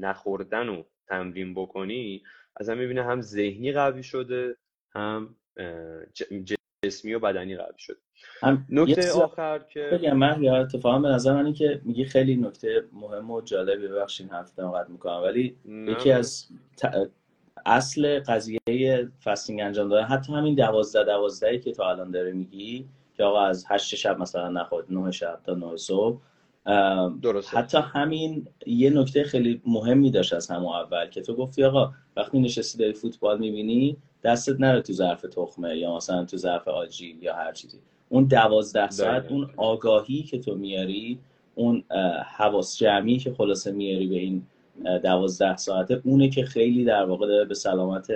[0.00, 2.22] نخوردن و تمرین بکنی
[2.60, 4.56] اصلا می‌بینه هم ذهنی قوی شده
[4.94, 5.36] هم
[6.84, 7.96] جسمی و بدنی قوی شده.
[8.70, 13.30] نکته آخر که بگم من یا اتفاقا به نظر من که میگی خیلی نکته مهم
[13.30, 16.48] و جالبی ببخشین حرف قطع می‌کنم ولی یکی از
[17.66, 23.24] اصل قضیه فستینگ انجام دادن حتی همین دوازده دوازده که تا الان داره میگی که
[23.24, 26.20] آقا از هشت شب مثلا نخورد نه شب تا نه صبح.
[27.22, 27.58] درسته.
[27.58, 32.40] حتی همین یه نکته خیلی مهمی داشت از همون اول که تو گفتی آقا وقتی
[32.40, 37.34] نشستی داری فوتبال می‌بینی دستت نره تو ظرف تخمه یا مثلا تو ظرف آجیل یا
[37.34, 37.78] هر چیزی.
[38.08, 41.18] اون دوازده ساعت اون آگاهی که تو میاری
[41.54, 41.84] اون
[42.36, 44.42] حواس جمعی که خلاصه میاری به این
[45.02, 48.12] دوازده ساعته اونه که خیلی در واقع داره به سلامت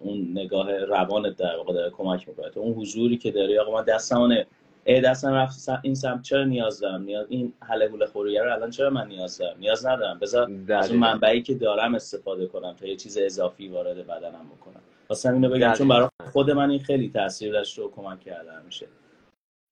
[0.00, 2.50] اون نگاه روانت در واقع داره کمک می‌کنه.
[2.50, 4.46] تو اون حضوری که داری آقا من دستمانه
[4.86, 8.70] ای دستم رفت این سمت چرا نیاز دارم؟ نیاز این حله گوله خوریه رو الان
[8.70, 10.18] چرا من نیاز دارم؟ نیاز ندارم.
[10.18, 14.80] بذار از اون منبعی که دارم استفاده کنم تا یه چیز اضافی وارد بدنم بکنم.
[15.08, 18.86] واسه اینو بگم چون برای خود من این خیلی تاثیر داشت و کمک کرده میشه.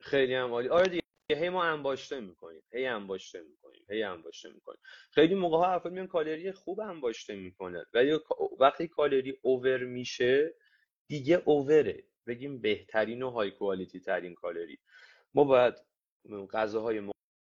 [0.00, 0.68] خیلی هم عالی.
[0.68, 4.80] آره دیگه هی ما انباشته می‌کنیم هی انباشته می‌کنیم هی انباشته می‌کنیم.
[5.10, 8.18] خیلی موقع ها افراد میان کالری خوب انباشته می‌کنه ولی
[8.60, 10.54] وقتی کالری اوور میشه
[11.08, 14.78] دیگه اووره بگیم بهترین و های کوالیتی ترین کالری.
[15.34, 15.74] ما باید
[16.52, 17.02] غذاهای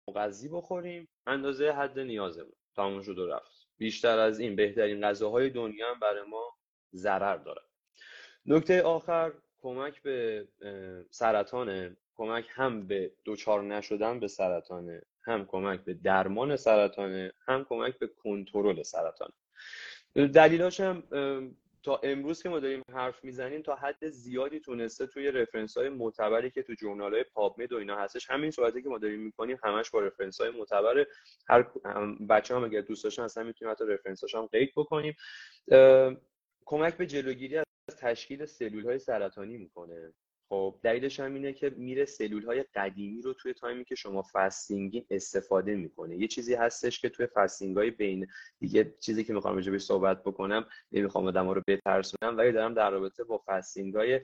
[0.09, 2.53] مغذی بخوریم اندازه حد نیازمون.
[2.77, 3.69] تموم شد و رفت.
[3.77, 6.57] بیشتر از این بهترین غذاهای دنیا هم برای ما
[6.95, 7.63] ضرر داره.
[8.47, 10.49] نکته آخر کمک به
[11.11, 17.99] سرطان کمک هم به دوچار نشدن به سرطانه هم کمک به درمان سرطانه هم کمک
[17.99, 19.31] به کنترل سرطان
[20.15, 21.03] دلیلاش هم
[21.83, 26.51] تا امروز که ما داریم حرف می‌زنیم تا حد زیادی تونسته توی reference های معتبری
[26.51, 29.91] که تو journal های PubMed و اینا هستش همین صحبتی که ما داریم می‌کنیم همش
[29.91, 31.07] با reference های معتبر.
[31.49, 31.63] هر
[32.29, 35.15] بچه هم اگر دوست داشتن اصلا می‌تونیم حتی reference هم قید بکنیم.
[36.65, 37.65] کمک به جلوگیری از
[37.99, 40.13] تشکیل سلول های سرطانی می‌کنه.
[40.51, 44.25] خب دلیلش هم اینه که میره سلول های قدیمی رو توی time ی که شما
[44.33, 46.17] fasting ین استفاده می‌کنه.
[46.17, 48.27] یه چیزی هستش که توی fasting های بین
[48.59, 53.25] دیگه چیزی که می‌خوام راجبش صحبت بکنم نمی‌خوام آدم رو بترسونم ولی دارم در رابطه
[53.25, 54.21] با fasting های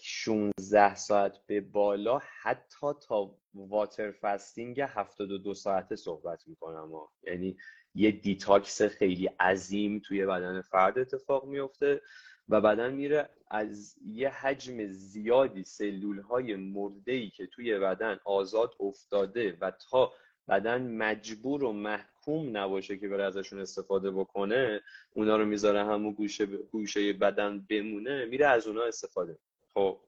[0.00, 6.90] 16 ساعت به بالا حتی تا water fasting 72 ساعته صحبت می‌کنم
[7.22, 7.56] یعنی
[7.94, 12.00] یه detox خیلی عظیم توی بدن فرد اتفاق میفته
[12.48, 16.56] و بدن میره از یه حجم زیادی سلول های
[17.30, 20.12] که توی بدن آزاد افتاده و تا
[20.48, 24.80] بدن مجبور و محکوم نباشه که بره ازشون استفاده بکنه
[25.12, 29.38] اونا رو می‌ذاره همون گوشه, گوشه بدن بمونه میره از اونا استفاده
[29.74, 30.00] خب.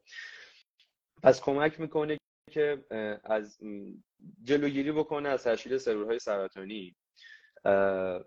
[1.22, 2.18] پس کمک می‌کنه
[2.50, 2.84] که
[3.24, 3.58] از
[4.42, 6.96] جلوگیری بکنه از تشکیل سلول های سرطانی.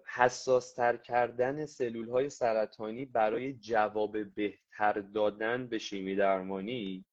[0.06, 7.06] حساستر کردن سلول های سرطانی برای جواب بهتر دادن به شیمی درمانی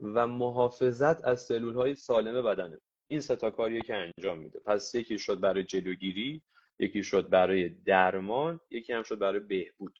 [0.00, 2.78] و محافظت از سلول های سالم بدنه
[3.10, 4.58] این ستا کاریه که انجام میده.
[4.58, 6.42] پس یکی شد برای جلوگیری
[6.78, 9.98] یکی شد برای درمان یکی هم شد برای بهبود.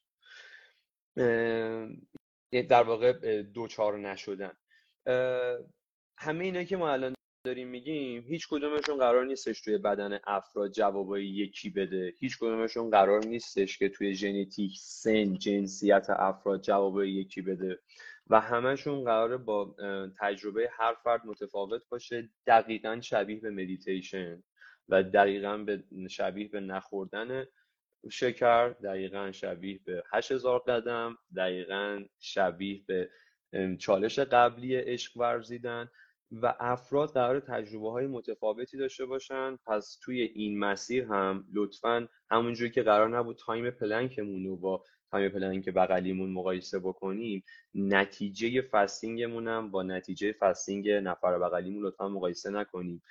[2.51, 4.53] در واقع دوچار نشدن.
[6.17, 7.13] همه اینا که ما الان
[7.49, 12.13] داریم میگیم هیچ کدومشون قرار نیستش توی بدن افراد جوابای یکی بده.
[12.19, 17.79] هیچ کدومشون قرار نیستش که توی ژنتیک سن جنسیت افراد جوابای یکی بده.
[18.27, 19.75] و همشون قراره با
[20.19, 24.43] تجربه هر فرد متفاوت باشه دقیقا شبیه به مدیتیشن
[24.89, 27.45] و دقیقا به شبیه به نخوردن
[28.11, 33.09] شکر دقیقا شبیه به 8000 قدم دقیقا شبیه به
[33.79, 35.89] چالش قبلی عشق ورزیدن.
[36.31, 39.57] و افراد قرار تجربه های متفاوتی داشته باشن.
[39.67, 44.83] پس توی این مسیر هم لطفا همونجوری که قرار نبود time plank مون رو با
[45.11, 47.43] time plank بغلیمون مقایسه بکنیم
[47.75, 53.01] نتیجه fasting مون هم با نتیجه fasting نفر بغلیمون لطفا مقایسه نکنیم.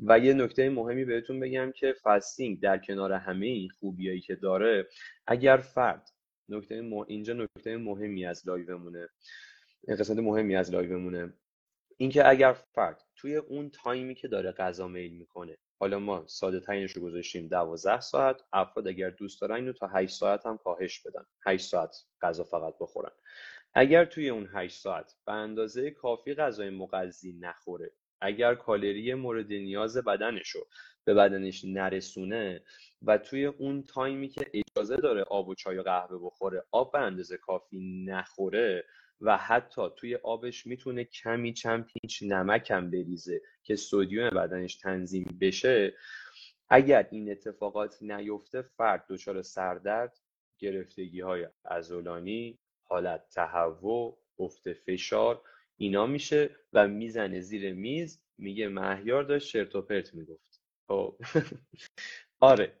[0.00, 4.88] و یه نکته مهمی بهتون بگم که fasting در کنار همه این خوبیایی که داره
[5.26, 6.10] اگر فرد
[6.48, 9.08] نکته اینجا نکته مهمی از لایومونه
[9.88, 11.32] قسمت مهمی از لایومونه.
[11.96, 16.60] اینکه اگر فرد توی اون time ی که داره غذا میل می‌کنه حالا ما ساده
[16.60, 21.00] ترینش رو گذاشتیم 12 ساعت افراد اگر دوست دارن اینو تا 8 ساعت هم کاهش
[21.00, 21.24] بدن.
[21.46, 23.12] 8 ساعت غذا فقط بخورن.
[23.74, 29.96] اگر توی اون 8 ساعت به اندازه کافی غذای مغذی نخوره اگر کالری مورد نیاز
[29.96, 30.66] بدنش رو
[31.04, 32.62] به بدنش نرسونه
[33.02, 36.92] و توی اون time ی که اجازه داره آب و چای و قهوه بخوره آب
[36.92, 38.84] به اندازه کافی نخوره
[39.20, 45.38] و حتی توی آبش می‌تونه کمی چند pinch نمک هم بریزه که sodium بدنش تنظیم
[45.40, 45.94] بشه.
[46.70, 50.18] اگر این اتفاقات نیفته فرد دچار سردرد
[50.58, 55.42] گرفتگی های ازولانی حالت تهوع افت فشار
[55.76, 60.62] اینا میشه و می‌زنه زیر میز میگه مهیار داشت شرت و پرت می‌گفت.
[60.88, 61.18] خب.
[62.40, 62.80] آره.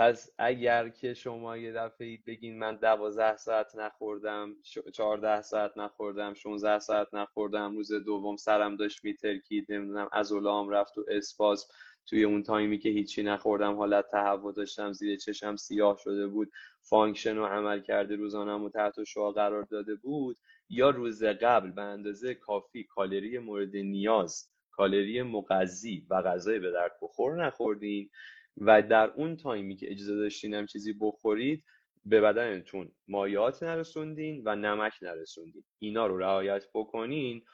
[0.00, 4.56] پس اگر که شما یه دفعه بگین من دوازده ساعت نخوردم
[4.92, 10.32] چهارده ساعت نخوردم 16 ساعت نخوردم روز دوم سرم داشت میترکید نمی‌دونم از
[10.70, 11.68] رفت تو اسپاس
[12.06, 17.38] توی اون تایمی که هیچی نخوردم حالت تهوع داشتم زیر چشم سیاه شده بود function
[17.38, 20.36] و عملکرد روزانم رو تحت شعاع قرار داده بود
[20.68, 26.92] یا روز قبل به اندازه کافی کالری مورد نیاز کالری مغذی و غذای به درد
[27.02, 28.10] بخور نخوردین.
[28.56, 31.64] و در اون time ی که اجازه داشتین هم چیزی بخورید
[32.04, 35.64] به بدنتون مایعات نرسوندین و نمک نرسوندین.
[35.78, 37.44] اینا رو رعایت بکنین.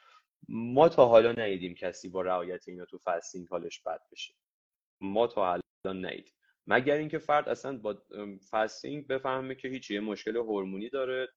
[0.49, 4.33] ما تا حالا ندیدیم کسی با رعایت اینا تو fasting حالش بد بشه.
[5.01, 6.33] ما تا حالا ندیدیم.
[6.67, 8.01] مگر اینکه فرد اصلا با
[8.51, 11.27] fasting بفهمه که هیچ یه مشکل هورمونی داره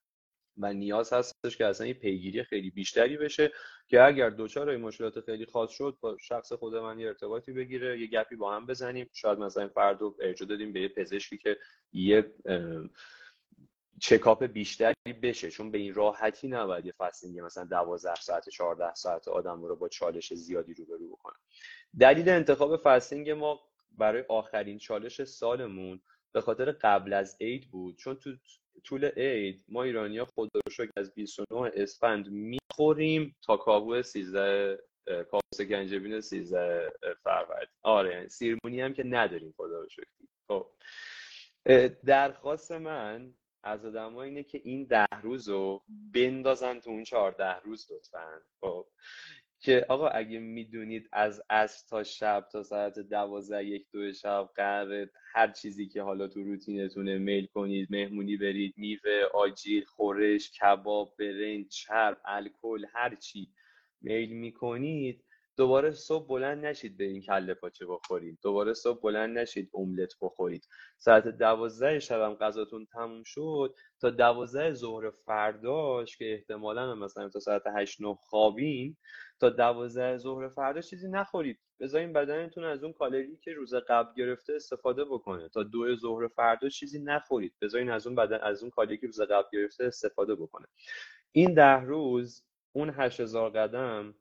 [0.61, 3.53] و نیاز هستش که اصلا یه پیگیری خیلی بیشتری بشه
[3.89, 8.01] که اگر دچار این مشکلات خیلی خاص شد با شخص خود من یه ارتباطی بگیره
[8.01, 9.11] یه گپی با هم بزنیم.
[9.13, 10.17] شاید مثلا فرد رو
[10.49, 11.57] دادیم به یه پزشکی که
[11.93, 12.35] یه
[14.01, 15.51] چکاپ بیشتری بشه.
[15.51, 19.89] چون به این راحتی نباید یه fasting مثلا 12 ساعت 14 ساعت آدم رو با
[19.89, 21.37] چالش زیادی روبرو بکنه.
[22.01, 23.61] دلیل انتخاب فستینگ ما
[23.99, 26.01] برای آخرین چالش سالمون
[26.33, 27.97] به خاطر قبل از عید بود.
[27.97, 28.31] چون تو
[28.85, 34.79] طول عید ما ایرانیا خدا رو شکر از 29 اسفند می‌خوریم تا کابو 13
[35.31, 40.05] کاسه گنجبین 13 فروردین آره یعنی سیرمونی هم که نداریم خدا رو شکر.
[40.49, 40.67] خب.
[42.05, 45.83] درخواست من از آدم اینه که این ده روز رو
[46.15, 48.41] بندازن تو اون چهارده روز لطفا.
[48.61, 48.87] خب.
[49.61, 55.11] که آقا اگه می‌دونید از از تا شب تا ساعت دوازده یک دو شب قراره
[55.35, 61.69] هر چیزی که حالا تو روتینتونه میل کنید مهمونی برید میوه آجیل خورش کباب برنج
[61.69, 63.49] چرب الکل هر چی
[64.03, 65.25] میل می‌کنید
[65.61, 68.39] دوباره صبح بلند نشید به این کله پاچه بخورید.
[68.43, 70.69] دوباره صبح بلند نشید املت بخورید.
[70.99, 73.75] ساعت دوازده شبم غذاتون تموم شد.
[74.01, 78.97] تا دوازده ظهر فرداش که احتمالا مثلا تا ساعت هشت نه خوابین
[79.41, 81.59] تا دوازده ظهر فردا چیزی نخورید.
[81.81, 85.49] بذارین بدنتون از اون کالری که روز قبل گرفته استفاده بکنه.
[85.49, 87.55] تا دو ظهر فردا چیزی نخورید.
[87.63, 90.67] بذارین از اون بدن از اون کالری که روز قبل گرفته استفاده بکنه.
[91.33, 94.15] این ده روز اون هزار قدم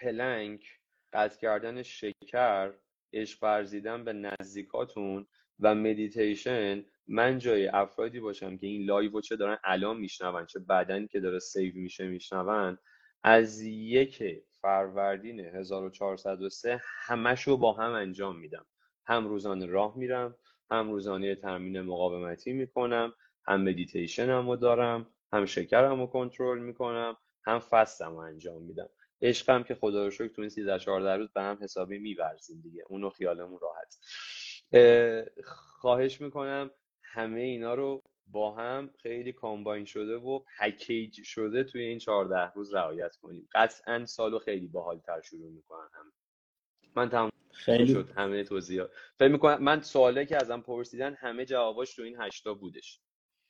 [0.00, 0.66] پلنک
[1.12, 2.72] قطع کردن شکر
[3.12, 5.26] عشق ورزیدن به نزدیکاتون
[5.60, 11.06] و مدیتیشن من جای افرادی باشم که این لایو چه دارن الان میشنون چه بعدن
[11.06, 12.78] که داره save میشه میشنون
[13.22, 14.24] از یک
[14.60, 18.66] فروردین 1403 همشو با هم انجام میدم.
[19.06, 20.36] هم روزانه راه میرم
[20.70, 23.12] هم روزانه تمرین مقاومتی می‌کنم
[23.46, 28.88] هم مدیتیشن رو دارم هم شکرم رو کنترل می‌کنم هم fast م رو انجام میدم.
[29.22, 32.84] عشقم که خدا رو شکر تو این 13 14 روز به هم حسابی میورزیم دیگه.
[32.88, 33.98] اونو خیالمون راحت.
[35.80, 36.70] خواهش می‌کنم
[37.02, 42.74] همه اینا رو با هم خیلی combine شده و پکیج شده توی این 14 روز
[42.74, 43.48] رعایت کنیم.
[43.52, 46.12] قطعا سالو خیلی باحالتر شروع می‌کنن هم
[46.96, 47.92] من تمام خیلی.
[47.92, 48.90] شد همه توضیحات.
[49.18, 53.00] فکر می‌کنم من سوالی که ازم پرسیدن همه جواباش تو این هشتا بودش.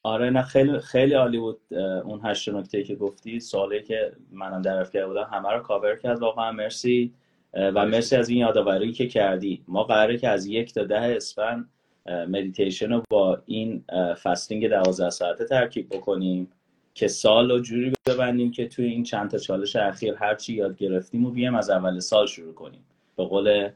[0.07, 1.61] آره نه خیلی خیلی عالی بود
[2.05, 3.41] اون هشت نکته که گفتی.
[3.41, 6.19] سوالی که منم draft کرده بودم همه رو کاور کرد.
[6.19, 7.13] واقعا مرسی
[7.55, 8.17] و مرسی.
[8.17, 9.65] از این یادآوری که کردی.
[9.69, 11.69] ما قراره که از یک تا ده اسفند
[12.07, 13.85] مدیتیشن رو با این
[14.23, 16.51] fasting دوازده ساعته ترکیب بکنیم
[16.95, 21.27] که سال رو جوری ببندیم که توی این چند تا چالش اخیر هرچی یاد گرفتیم
[21.27, 22.85] و بیایم از اول سال شروع کنیم.
[23.17, 23.69] به قول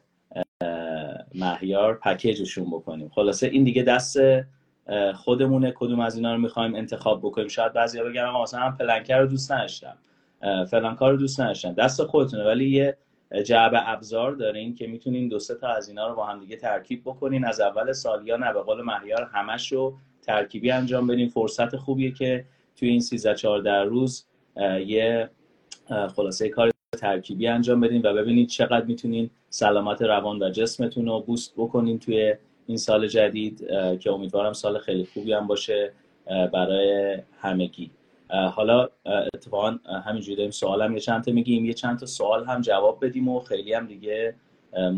[1.35, 3.09] مهیار پکیجشون بکنیم.
[3.15, 4.19] خلاصه این دیگه دست
[5.15, 7.49] خودمونه کدوم از اینا رو می‌خوایم انتخاب بکنیم.
[7.49, 9.97] شاید بعضیا بگن آقا مثلا من پلنکر رو دوست نداشتم.
[10.71, 11.73] فلان کار رو دوست نداشتم.
[11.73, 12.45] دست خودتونه.
[12.45, 12.97] ولی یه
[13.45, 17.03] جعب ابزار دارین که می‌تونین دو سه تا از اینا رو با هم دیگه ترکیب
[17.05, 17.45] بکنین.
[17.45, 21.29] از اول سال یا نه به قول مهیار همش رو ترکیبی انجام بدین.
[21.29, 22.45] فرصت خوبیه که
[22.77, 24.27] توی این 13 14 روز
[24.87, 25.31] یه
[26.17, 31.55] خلاصه کار ترکیبی انجام بدین و ببینید چقدر می‌تونین سلامت روان و جسمتون رو بوست
[31.57, 32.35] بکنین توی
[32.71, 33.67] این سال جدید
[34.01, 35.93] که امیدوارم سال خیلی خوبی هم باشه
[36.27, 37.91] برای همگی.
[38.31, 38.89] حالا
[39.35, 43.05] اتفاقا همینجوری داریم سوال هم یه چند تا میگیم یه چند تا سوال هم جواب
[43.05, 44.35] بدیم و خیلی هم دیگه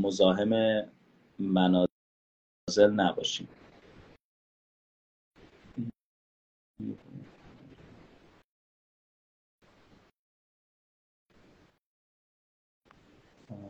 [0.02, 0.82] مزاحم
[1.38, 3.48] منازل نباشیم.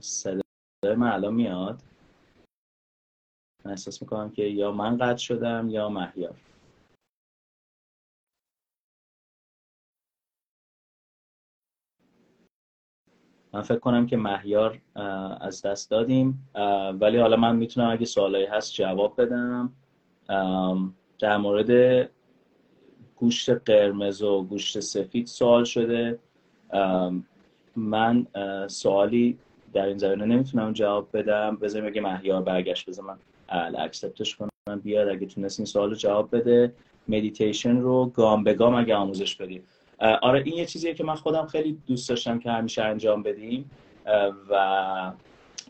[0.01, 0.43] صدای
[0.97, 1.91] من الان میاد؟
[3.64, 6.35] من احساس می‌کنم که یا من قطع شدم یا مهیار.
[13.55, 14.81] من فکر کنم که مهیار
[15.40, 16.48] از دست دادیم.
[17.01, 19.72] ولی حالا من می‌تونم اگه سوالایی هست جواب بدم.
[21.18, 22.11] در مورد
[23.16, 26.18] گوشت قرمز و گوشت سفید سوال شده.
[27.77, 28.27] من
[28.68, 29.38] سوالی
[29.72, 31.57] در این زمینه نمی‌تونم جواب بدم.
[31.57, 33.18] بذاریم اگه مهیار برگشت بذار من
[33.79, 36.75] accept ش کنم بیاد اگه تونست این سوال جواب بده.
[37.09, 39.62] مدیتیشن رو گام به گام اگه آموزش بدیم
[39.99, 43.71] آره این یه چیزیه که من خودم خیلی دوست داشتم که همیشه انجام بدیم.
[44.51, 45.12] و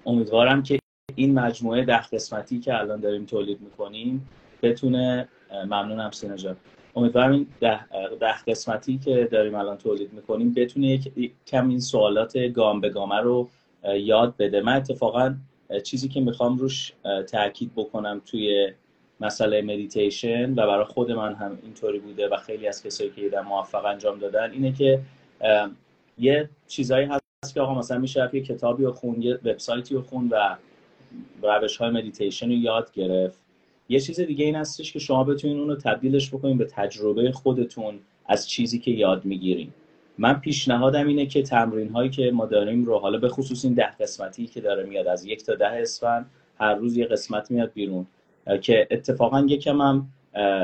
[0.07, 0.79] امیدوارم که
[1.14, 4.29] این مجموعه ده قسمتی که الان داریم تولید می‌کنیم
[4.62, 5.29] بتونه
[5.64, 6.57] ممنونم سینا جان.
[6.97, 7.87] امیدوارم این ده,
[8.21, 11.01] ده قسمتی که داریم الان تولید می‌کنیم بتونه
[11.47, 13.49] کم این سوالات گام به گامه رو
[13.95, 14.61] یاد بده.
[14.61, 15.35] من اتفاقا
[15.80, 16.92] چیزی که می‌خوام روش
[17.30, 18.72] تاکید بکنم توی
[19.20, 23.40] مسئله مدیتیشن و برای خود من هم اینطوری بوده و خیلی از کسایی که دیدم
[23.40, 25.00] موفق انجام دادن اینه که
[26.18, 30.29] یه چیزایی هست که آقا مثلا میشه یه کتابی رو خوند یه وبسایتی رو خوند
[30.28, 30.56] و
[31.42, 33.38] روش های مدیتیشن رو یاد گرفت.
[33.88, 37.98] یه چیز دیگه این هستش که شما بتونین اون رو تبدیلش بکنین به تجربه خودتون
[38.26, 39.70] از چیزی که یاد می‌گیرین.
[40.18, 43.90] من پیشنهادم اینه که تمرین هایی که ما داریم رو حالا به خصوص این ده
[44.01, 48.07] قسمتی که داره میاد از یک تا ده اسفند هر روز یه قسمت میاد بیرون
[48.61, 50.09] که اتفاقا یکم هم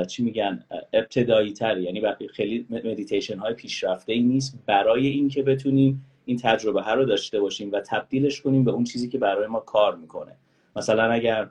[0.06, 6.38] چی میگن ابتدایی تر یعنی خیلی مدیتیشن های پیشرفته ای نیست برای اینکه بتونیم این
[6.42, 9.96] تجربه ها رو داشته باشیم و تبدیلش کنیم به اون چیزی که برای ما کار
[9.96, 10.32] می‌کنه.
[10.76, 11.48] مثلا اگر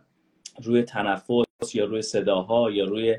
[0.63, 3.17] روی تنفس یا روی صداها یا روی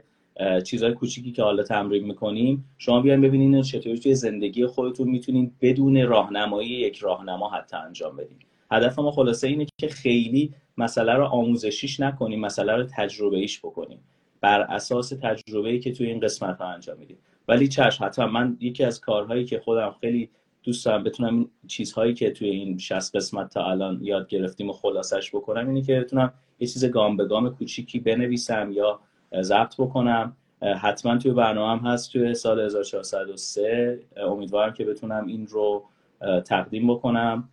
[0.64, 6.07] چیزهای کوچیکی که حالا تمرین می‌کنیم شما بیاین ببینین چطوری توی زندگی خودتون می‌تونین بدون
[6.07, 8.38] راهنمایی یک راهنما حتی انجام بدین.
[8.70, 13.98] هدف ما خلاصه اینه که خیلی مسئله رو آموزشیش نکنیم مسئله رو تجربه ایش بکنیم.
[14.40, 17.18] بر اساس تجربه ای که توی این قسمت ها انجام میدیم.
[17.48, 20.31] ولی چش حتما من یکی از کارهایی که خودم خیلی
[20.62, 24.72] دوست دارم بتونم این چیزهایی که توی این 60 قسمت تا الان یاد گرفتیم و
[24.72, 29.01] خلاصش بکنم اینه که بتونم یه چیز گام به گام کوچیکی بنویسم یا
[29.41, 30.37] ضبط بکنم.
[30.81, 35.85] حتما توی برنامه هم هست توی سال 1403 امیدوارم که بتونم این رو
[36.47, 37.49] تقدیم بکنم.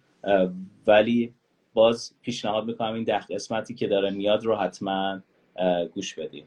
[0.88, 1.34] ولی
[1.74, 5.22] باز پیشنهاد می‌کنم این ده قسمتی که داره میاد رو حتما
[5.94, 6.46] گوش بدیم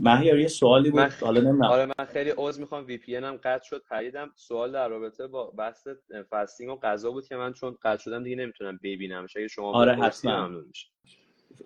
[0.00, 1.70] مهیار یه سوالی بود؟ حالا نمی‌دونم.
[1.70, 2.86] آره من خیلی عذر می‌خوام.
[2.86, 5.88] وی پی هم قطع شد پریدم سوال در رابطه با بحث
[6.30, 9.94] فاستینگ و غذا بود که من چون قطع شدم دیگه نمی‌تونم ببینم اگه شما آره
[9.94, 10.50] حتما.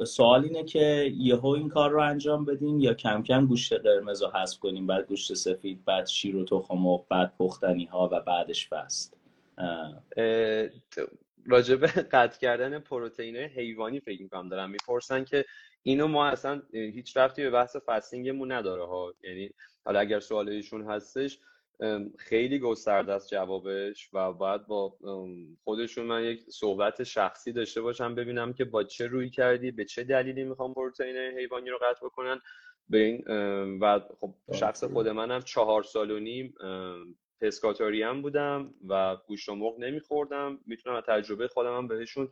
[0.07, 4.29] سوال اینه که یهو این کار رو انجام بدیم یا کم کم گوشت قرمز رو
[4.29, 8.69] حذف کنیم بعد گوشت سفید بعد شیر و تخم و بعد پختنی ها و بعدش
[8.69, 9.17] فست.
[11.47, 15.45] راجب قطع کردن پروتئین حیوانی فکر می‌کنم دارم می‌پرسن که
[15.83, 19.15] اینو ما اصلا هیچ رفتی به بحث فستینگمون نداره ها.
[19.25, 19.51] یعنی
[19.85, 21.39] حالا اگر سوال ایشون هستش
[22.19, 24.97] خیلی گسترده است جوابش و باید با
[25.65, 30.05] خودشون من یک صحبت شخصی داشته باشم ببینم که با چه روی کردی به چه
[30.05, 32.41] دلیلی می‌خوام پروتئین حیوانی رو قطع بکنن.
[32.89, 33.25] به این
[33.79, 36.55] و خب شخص خود منم چهار سال و نیم
[37.41, 40.59] پسکاتوری بودم و گوشت و مرغ نمیخوردم.
[40.67, 42.29] می‌تونم از تجربه خودم هم بهشون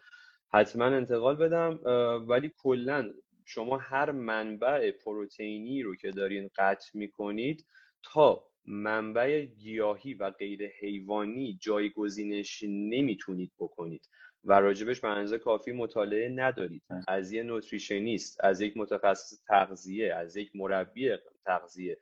[0.53, 1.81] حتما انتقال بدم.
[2.29, 3.11] ولی کلا
[3.45, 7.67] شما هر منبع پروتئینی رو که دارین قطع می‌کنید
[8.03, 14.09] تا منبع گیاهی و غیر حیوانی جایگزینش نمی‌تونید بکنید
[14.45, 16.83] و راجبش به کافی مطالعه ندارید.
[17.09, 21.99] از یه نوتریشنیست از یک متخصص تغذیه از یک مربی تغذیه.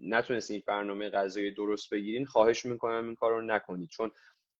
[0.00, 3.88] نتونستین یک برنامه غذایی درست بگیرین خواهش می‌کنم این کار رو نکنید.
[3.88, 4.10] چون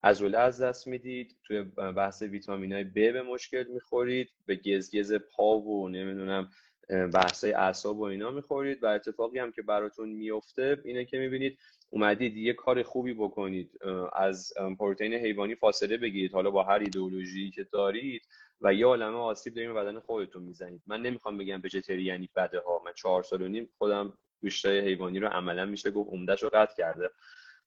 [0.02, 1.62] عضله از دست می‌دید توی
[1.96, 6.50] بحث ویتامین های ب به مشکل می‌خورید به گزگز پا و نمی‌دونم
[6.90, 11.58] بحثای اعصاب و اینا می‌خورید و اتفاقی هم که براتون میفته اینه که می‌بینید
[11.90, 13.70] اومدید یه کار خوبی بکنید
[14.12, 18.22] از پروتئین حیوانی فاصله بگیرید حالا با هر ایدئولوژی که دارید
[18.60, 20.82] و یه عالمه آسیب داریم بدن خودتون می‌زنید.
[20.86, 22.82] من نمی‌خوام بگم وجتری یعنی بده ها.
[22.84, 24.12] من چهار سال و نیم خودم
[24.42, 27.10] گوشتای حیوانی رو عملا میشه گفت عمدهش رو قطع کرده.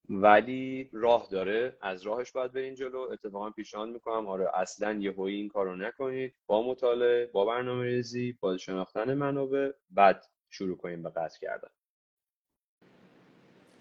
[0.09, 1.77] ولی راه داره.
[1.81, 2.99] از راهش باید برین جلو.
[2.99, 4.27] اتفاقا پیشنهاد می‌کنم.
[4.27, 6.33] آره اصلا یه این کارو نکنید.
[6.47, 11.69] با مطالعه با برنامه ریزی با شناختن منابع بعد شروع کنیم به قطع کردن.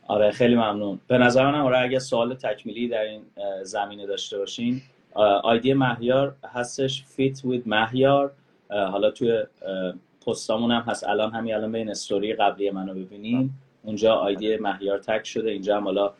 [0.06, 1.00] آره خیلی ممنون.
[1.08, 3.22] به نظر من آره اگه سوال تکمیلی در این
[3.62, 4.82] زمینه داشته باشین
[5.42, 8.32] آیدی مهیار هستش فیت with مهیار.
[8.70, 9.44] حالا توی
[10.26, 11.04] پستامون هم هست.
[11.04, 15.50] الان همین الان بین استوری قبلی منو ببینیم اونجا آیدی مهیار تک شده.
[15.50, 16.14] اینجا هم حالا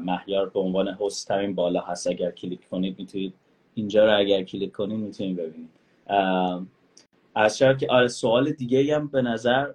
[0.00, 2.06] مهیار به عنوان هست همین بالا هست.
[2.06, 3.34] اگر کلیک کنید می‌تونید
[3.74, 5.70] اینجا رو اگر کلیک کنید می‌تونید ببینید.
[7.34, 9.72] از که آره سوال دیگه هم به نظر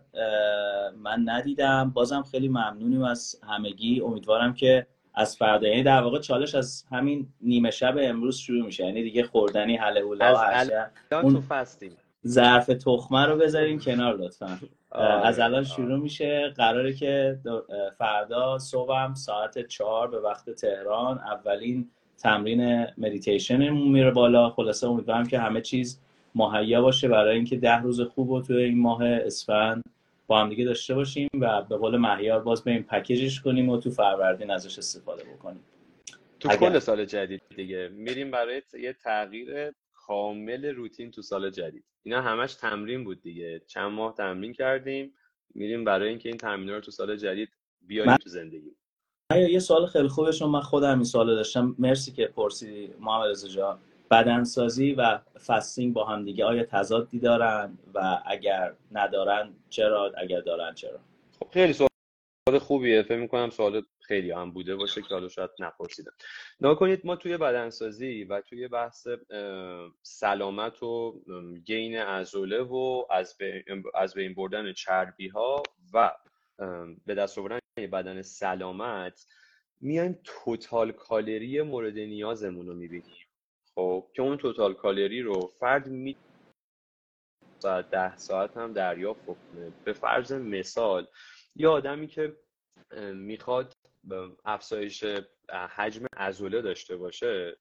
[0.97, 1.91] من ندیدم.
[1.93, 4.01] بازم خیلی ممنونیم از همگی.
[4.01, 8.85] امیدوارم که از فردا یعنی در واقع چالش از همین نیمه شب امروز شروع میشه.
[8.85, 10.71] یعنی دیگه خوردنی حله از
[11.11, 11.97] اون تو فستیم
[12.27, 14.59] ظرف تخمه رو بذارین کنار لطفا.
[15.23, 16.53] از الان شروع میشه.
[16.55, 17.39] قراره که
[17.97, 24.49] فردا صبحم ساعت چهار به وقت تهران اولین تمرین مدیتیشنمون میره بالا.
[24.49, 25.99] خلاصه امیدوارم که همه چیز
[26.35, 27.07] مهیا باشه.
[27.07, 29.83] برای اینکه ده روز خوب رو توی این ماه اسفند
[30.27, 33.91] با هم دیگه داشته باشیم و به قول مهیار باز این پکیجش کنیم و تو
[33.91, 35.63] فروردین ازش استفاده بکنیم.
[36.39, 37.89] تو کل سال جدید دیگه.
[37.93, 39.71] میریم برای یه تغییر
[40.07, 41.85] کامل روتین تو سال جدید.
[42.03, 43.61] اینا همش تمرین بود دیگه.
[43.67, 45.13] چند ماه تمرین کردیم.
[45.55, 47.49] میریم برای اینکه این تمرین رو تو سال جدید
[47.81, 48.75] بیاریم تو زندگی.
[49.35, 51.75] یه سوال خیلی خوبه چون من خودم این سوال داشتم.
[51.79, 53.79] مرسی که پرسیدی محمد رضا جان.
[54.11, 60.73] بدنسازی و فستینگ با هم دیگه آیا تضادی دارن؟ و اگر ندارن چرا؟ اگر دارن
[60.73, 60.99] چرا؟
[61.39, 63.03] خب خیلی سوال خوبیه.
[63.03, 66.11] فکر می‌کنم سوال خیلی هم بوده باشه که حالا شاید نپرسیدم.
[66.61, 69.07] نگاه کنید ما توی بدنسازی و توی بحث
[70.01, 71.21] سلامت و
[71.65, 76.11] گین ازوله و از بین, از بین بردن چربی ها و
[77.05, 79.25] به دست آوردن بدن سلامت
[79.81, 83.15] میایم توتال کالری مورد نیازمون رو می‌بینیم.
[83.75, 86.15] خب که اون توتال کالری رو فرد می
[87.59, 91.07] ساعت ده ساعت هم دریافت کنه به فرض مثال
[91.55, 92.37] یه آدمی که
[93.13, 93.73] می‌خواد
[94.45, 95.05] افزایش
[95.49, 97.57] حجم عضله داشته باشه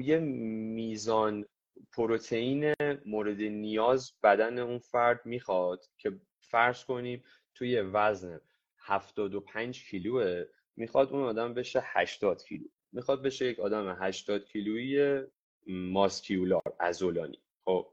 [0.00, 1.44] یه میزان
[1.92, 2.74] پروتئین
[3.06, 8.40] مورد نیاز بدن اون فرد می‌خواد که فرض کنیم توی وزن
[8.78, 10.44] 75 کیلوه
[10.76, 12.68] می‌خواد اون آدم بشه 80 کیلو.
[12.92, 15.22] می‌خواد بشه یک آدم 80 کیلویی
[15.66, 17.92] ماسکیولار ازولانی خب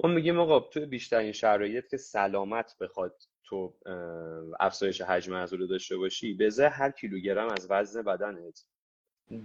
[0.00, 3.22] ما میگیم آقا توی بیشترین شرایط که سلامت بخواد
[3.52, 3.74] تو
[4.60, 8.64] افزایش حجم عضله داشته باشی به هر کیلوگرم از وزن بدنت.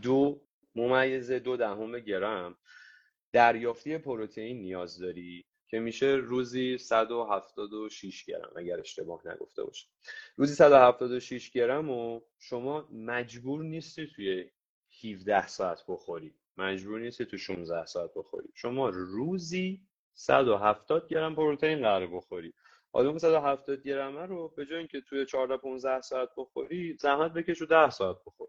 [0.01, 0.41] دو
[0.75, 2.55] ممیز دو دهم گرم
[3.31, 9.87] دریافتی پروتئین نیاز داری که میشه روزی 176 گرم اگر اشتباه نگفته باشه
[10.35, 14.49] روزی 176 گرم و شما مجبور نیستی توی
[15.03, 16.33] 17 ساعت بخوری.
[16.57, 18.49] مجبور نیستی تو 16 ساعت بخوری.
[18.55, 19.81] شما روزی
[20.13, 22.53] 170 گرم پروتئین قرار بخوری.
[22.93, 27.65] اون 170 گرمه رو به جای اینکه توی 14 15 ساعت بخوری زحمت بکش و
[27.65, 28.47] 10 ساعت بخور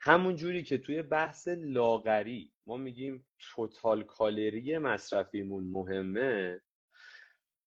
[0.00, 6.60] همون جوری که توی بحث لاغری ما میگیم total کالری مصرفیمون مهمه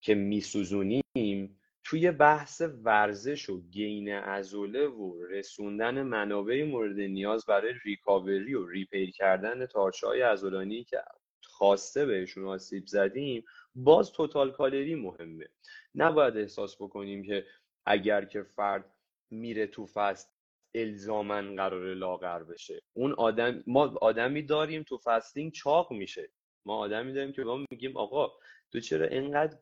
[0.01, 8.53] که میسوزونیم توی بحث ورزش و gain عضله و رسوندن منابع مورد نیاز برای recovery
[8.53, 10.97] و repair کردن تارچه های عضلانی که
[11.43, 13.43] خواسته بهشون آسیب زدیم
[13.75, 15.49] باز total کالری مهمه.
[15.95, 17.45] نباید احساس بکنیم که
[17.85, 18.93] اگر که فرد
[19.29, 20.33] میره تو فست
[20.75, 22.81] الزامن قرار لاغر بشه.
[22.93, 26.29] اون آدم ما آدمی داریم تو فستینگ چاق میشه.
[26.65, 28.31] ما آدمی داریم که ما میگیم آقا
[28.71, 29.57] تو چرا اینقدر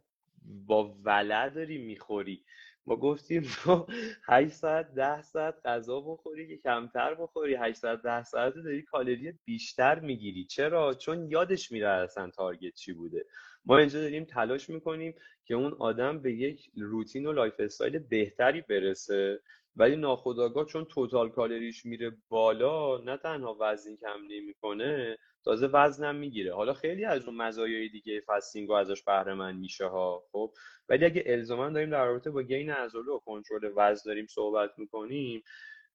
[0.46, 2.44] با ولع داری می‌خوری؟
[2.86, 3.88] ما گفتیم تو
[4.28, 7.56] 8 ساعت 10 ساعت غذا بخوری که کمتر بخوری.
[7.56, 10.46] 8 ساعت 10 ساعت داری کالری بیشتر می‌گیری.
[10.46, 13.26] چرا؟ چون یادش میره اصلا تارگت چی بوده.
[13.66, 19.42] ما اینجا داریم تلاش می‌کنیم که اون آدم به یک روتین و lifestyle بهتری برسه.
[19.76, 26.56] ولی ناخداگاه چون total کالریش میره بالا نه تنها وزن کم نمی‌کنه تازه وزنم می‌گیره.
[26.56, 30.54] حالا خیلی از اون مزایای دیگه fasting ازش بهره‌مند میشه ها خب.
[30.90, 35.44] ولی اگه الزاما داریم در رابطه با gain عضله و کنترل وزن داریم صحبت می‌کنیم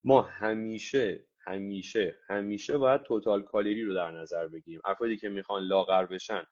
[0.05, 4.81] ما همیشه همیشه همیشه باید total کالری رو در نظر بگیریم.
[4.85, 6.45] افرادی که می‌خوان لاغر بشن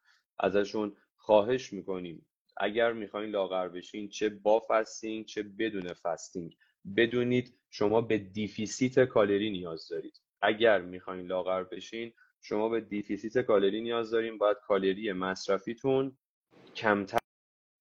[0.43, 2.26] ازشون خواهش می‌کنیم.
[2.57, 6.57] اگر می‌خواین لاغر بشین چه با fasting چه بدون fasting.
[6.97, 10.20] بدونید شما به deficit کالری نیاز دارید.
[10.43, 14.38] اگر می‌خواین لاغر بشین شما به deficit کالری نیاز دارین.
[14.38, 16.16] باید کالری مصرفیتون
[16.76, 17.18] کمتر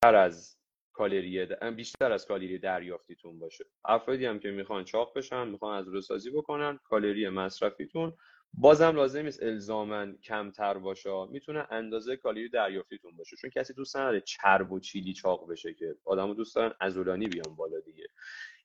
[0.04, 0.58] از
[0.94, 1.46] کالری
[1.76, 3.66] بیشتر از کالری دریافتیتون باشه.
[3.86, 8.14] افرادی هم که می‌خوان چاق بشن می‌خوان عضله سازی بکنن کالری مصرفیتون
[8.54, 11.26] بازم لازم نیست الزاما کمتر باشه.
[11.26, 13.36] می‌تونه اندازه کالری دریافتیتون باشه.
[13.36, 17.56] چون کسی دوست نداره چرب و چیلی چاق بشه که آدمو دوست دارن ازولانی بیان
[17.56, 18.08] بالا دیگه.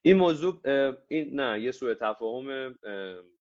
[0.03, 0.61] این موضوع
[1.09, 2.79] این نه یه سوء تفاهم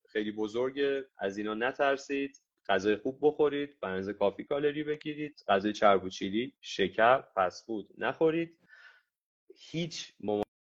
[0.07, 2.41] خیلی بزرگه از اینا نترسید.
[2.67, 3.79] غذای خوب بخورید.
[3.79, 5.43] به کافی کالری بگیرید.
[5.47, 8.59] غذای چرب و چیلی شکر فسفود نخورید.
[9.55, 10.13] هیچ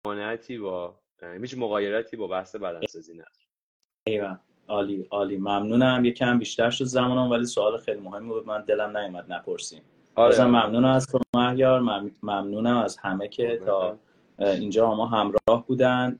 [0.05, 1.01] ممانعتی با
[1.41, 4.39] هیچ مغایرتی با بحث بدنسازی نداره.
[4.71, 5.37] عالی عالی.
[5.37, 6.05] ممنونم.
[6.05, 8.47] یکم بیشتر شد زمانم ولی سوال خیلی مهمی بود.
[8.47, 9.81] من دلم نیومد نپرسیم.
[10.15, 10.45] آره.
[10.45, 11.79] ممنونم از تو مهیار.
[12.23, 13.97] ممنونم از همه که تا
[14.39, 16.19] اینجا ما همراه بودن.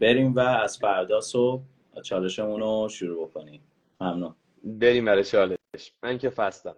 [0.00, 1.62] بریم و از فردا صبح
[2.04, 3.60] چالشمون رو شروع بکنیم.
[4.00, 4.34] ممنون.
[4.64, 5.56] بریم برای چالش.
[6.02, 6.76] من که فستم.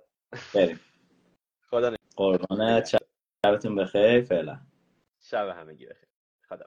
[0.54, 0.80] بریم.
[1.70, 2.84] خدا قربانه
[3.46, 4.22] شبتون بخیر.
[4.22, 4.58] فعلا.
[5.20, 6.08] شب همگی بخیر.
[6.48, 6.64] خدا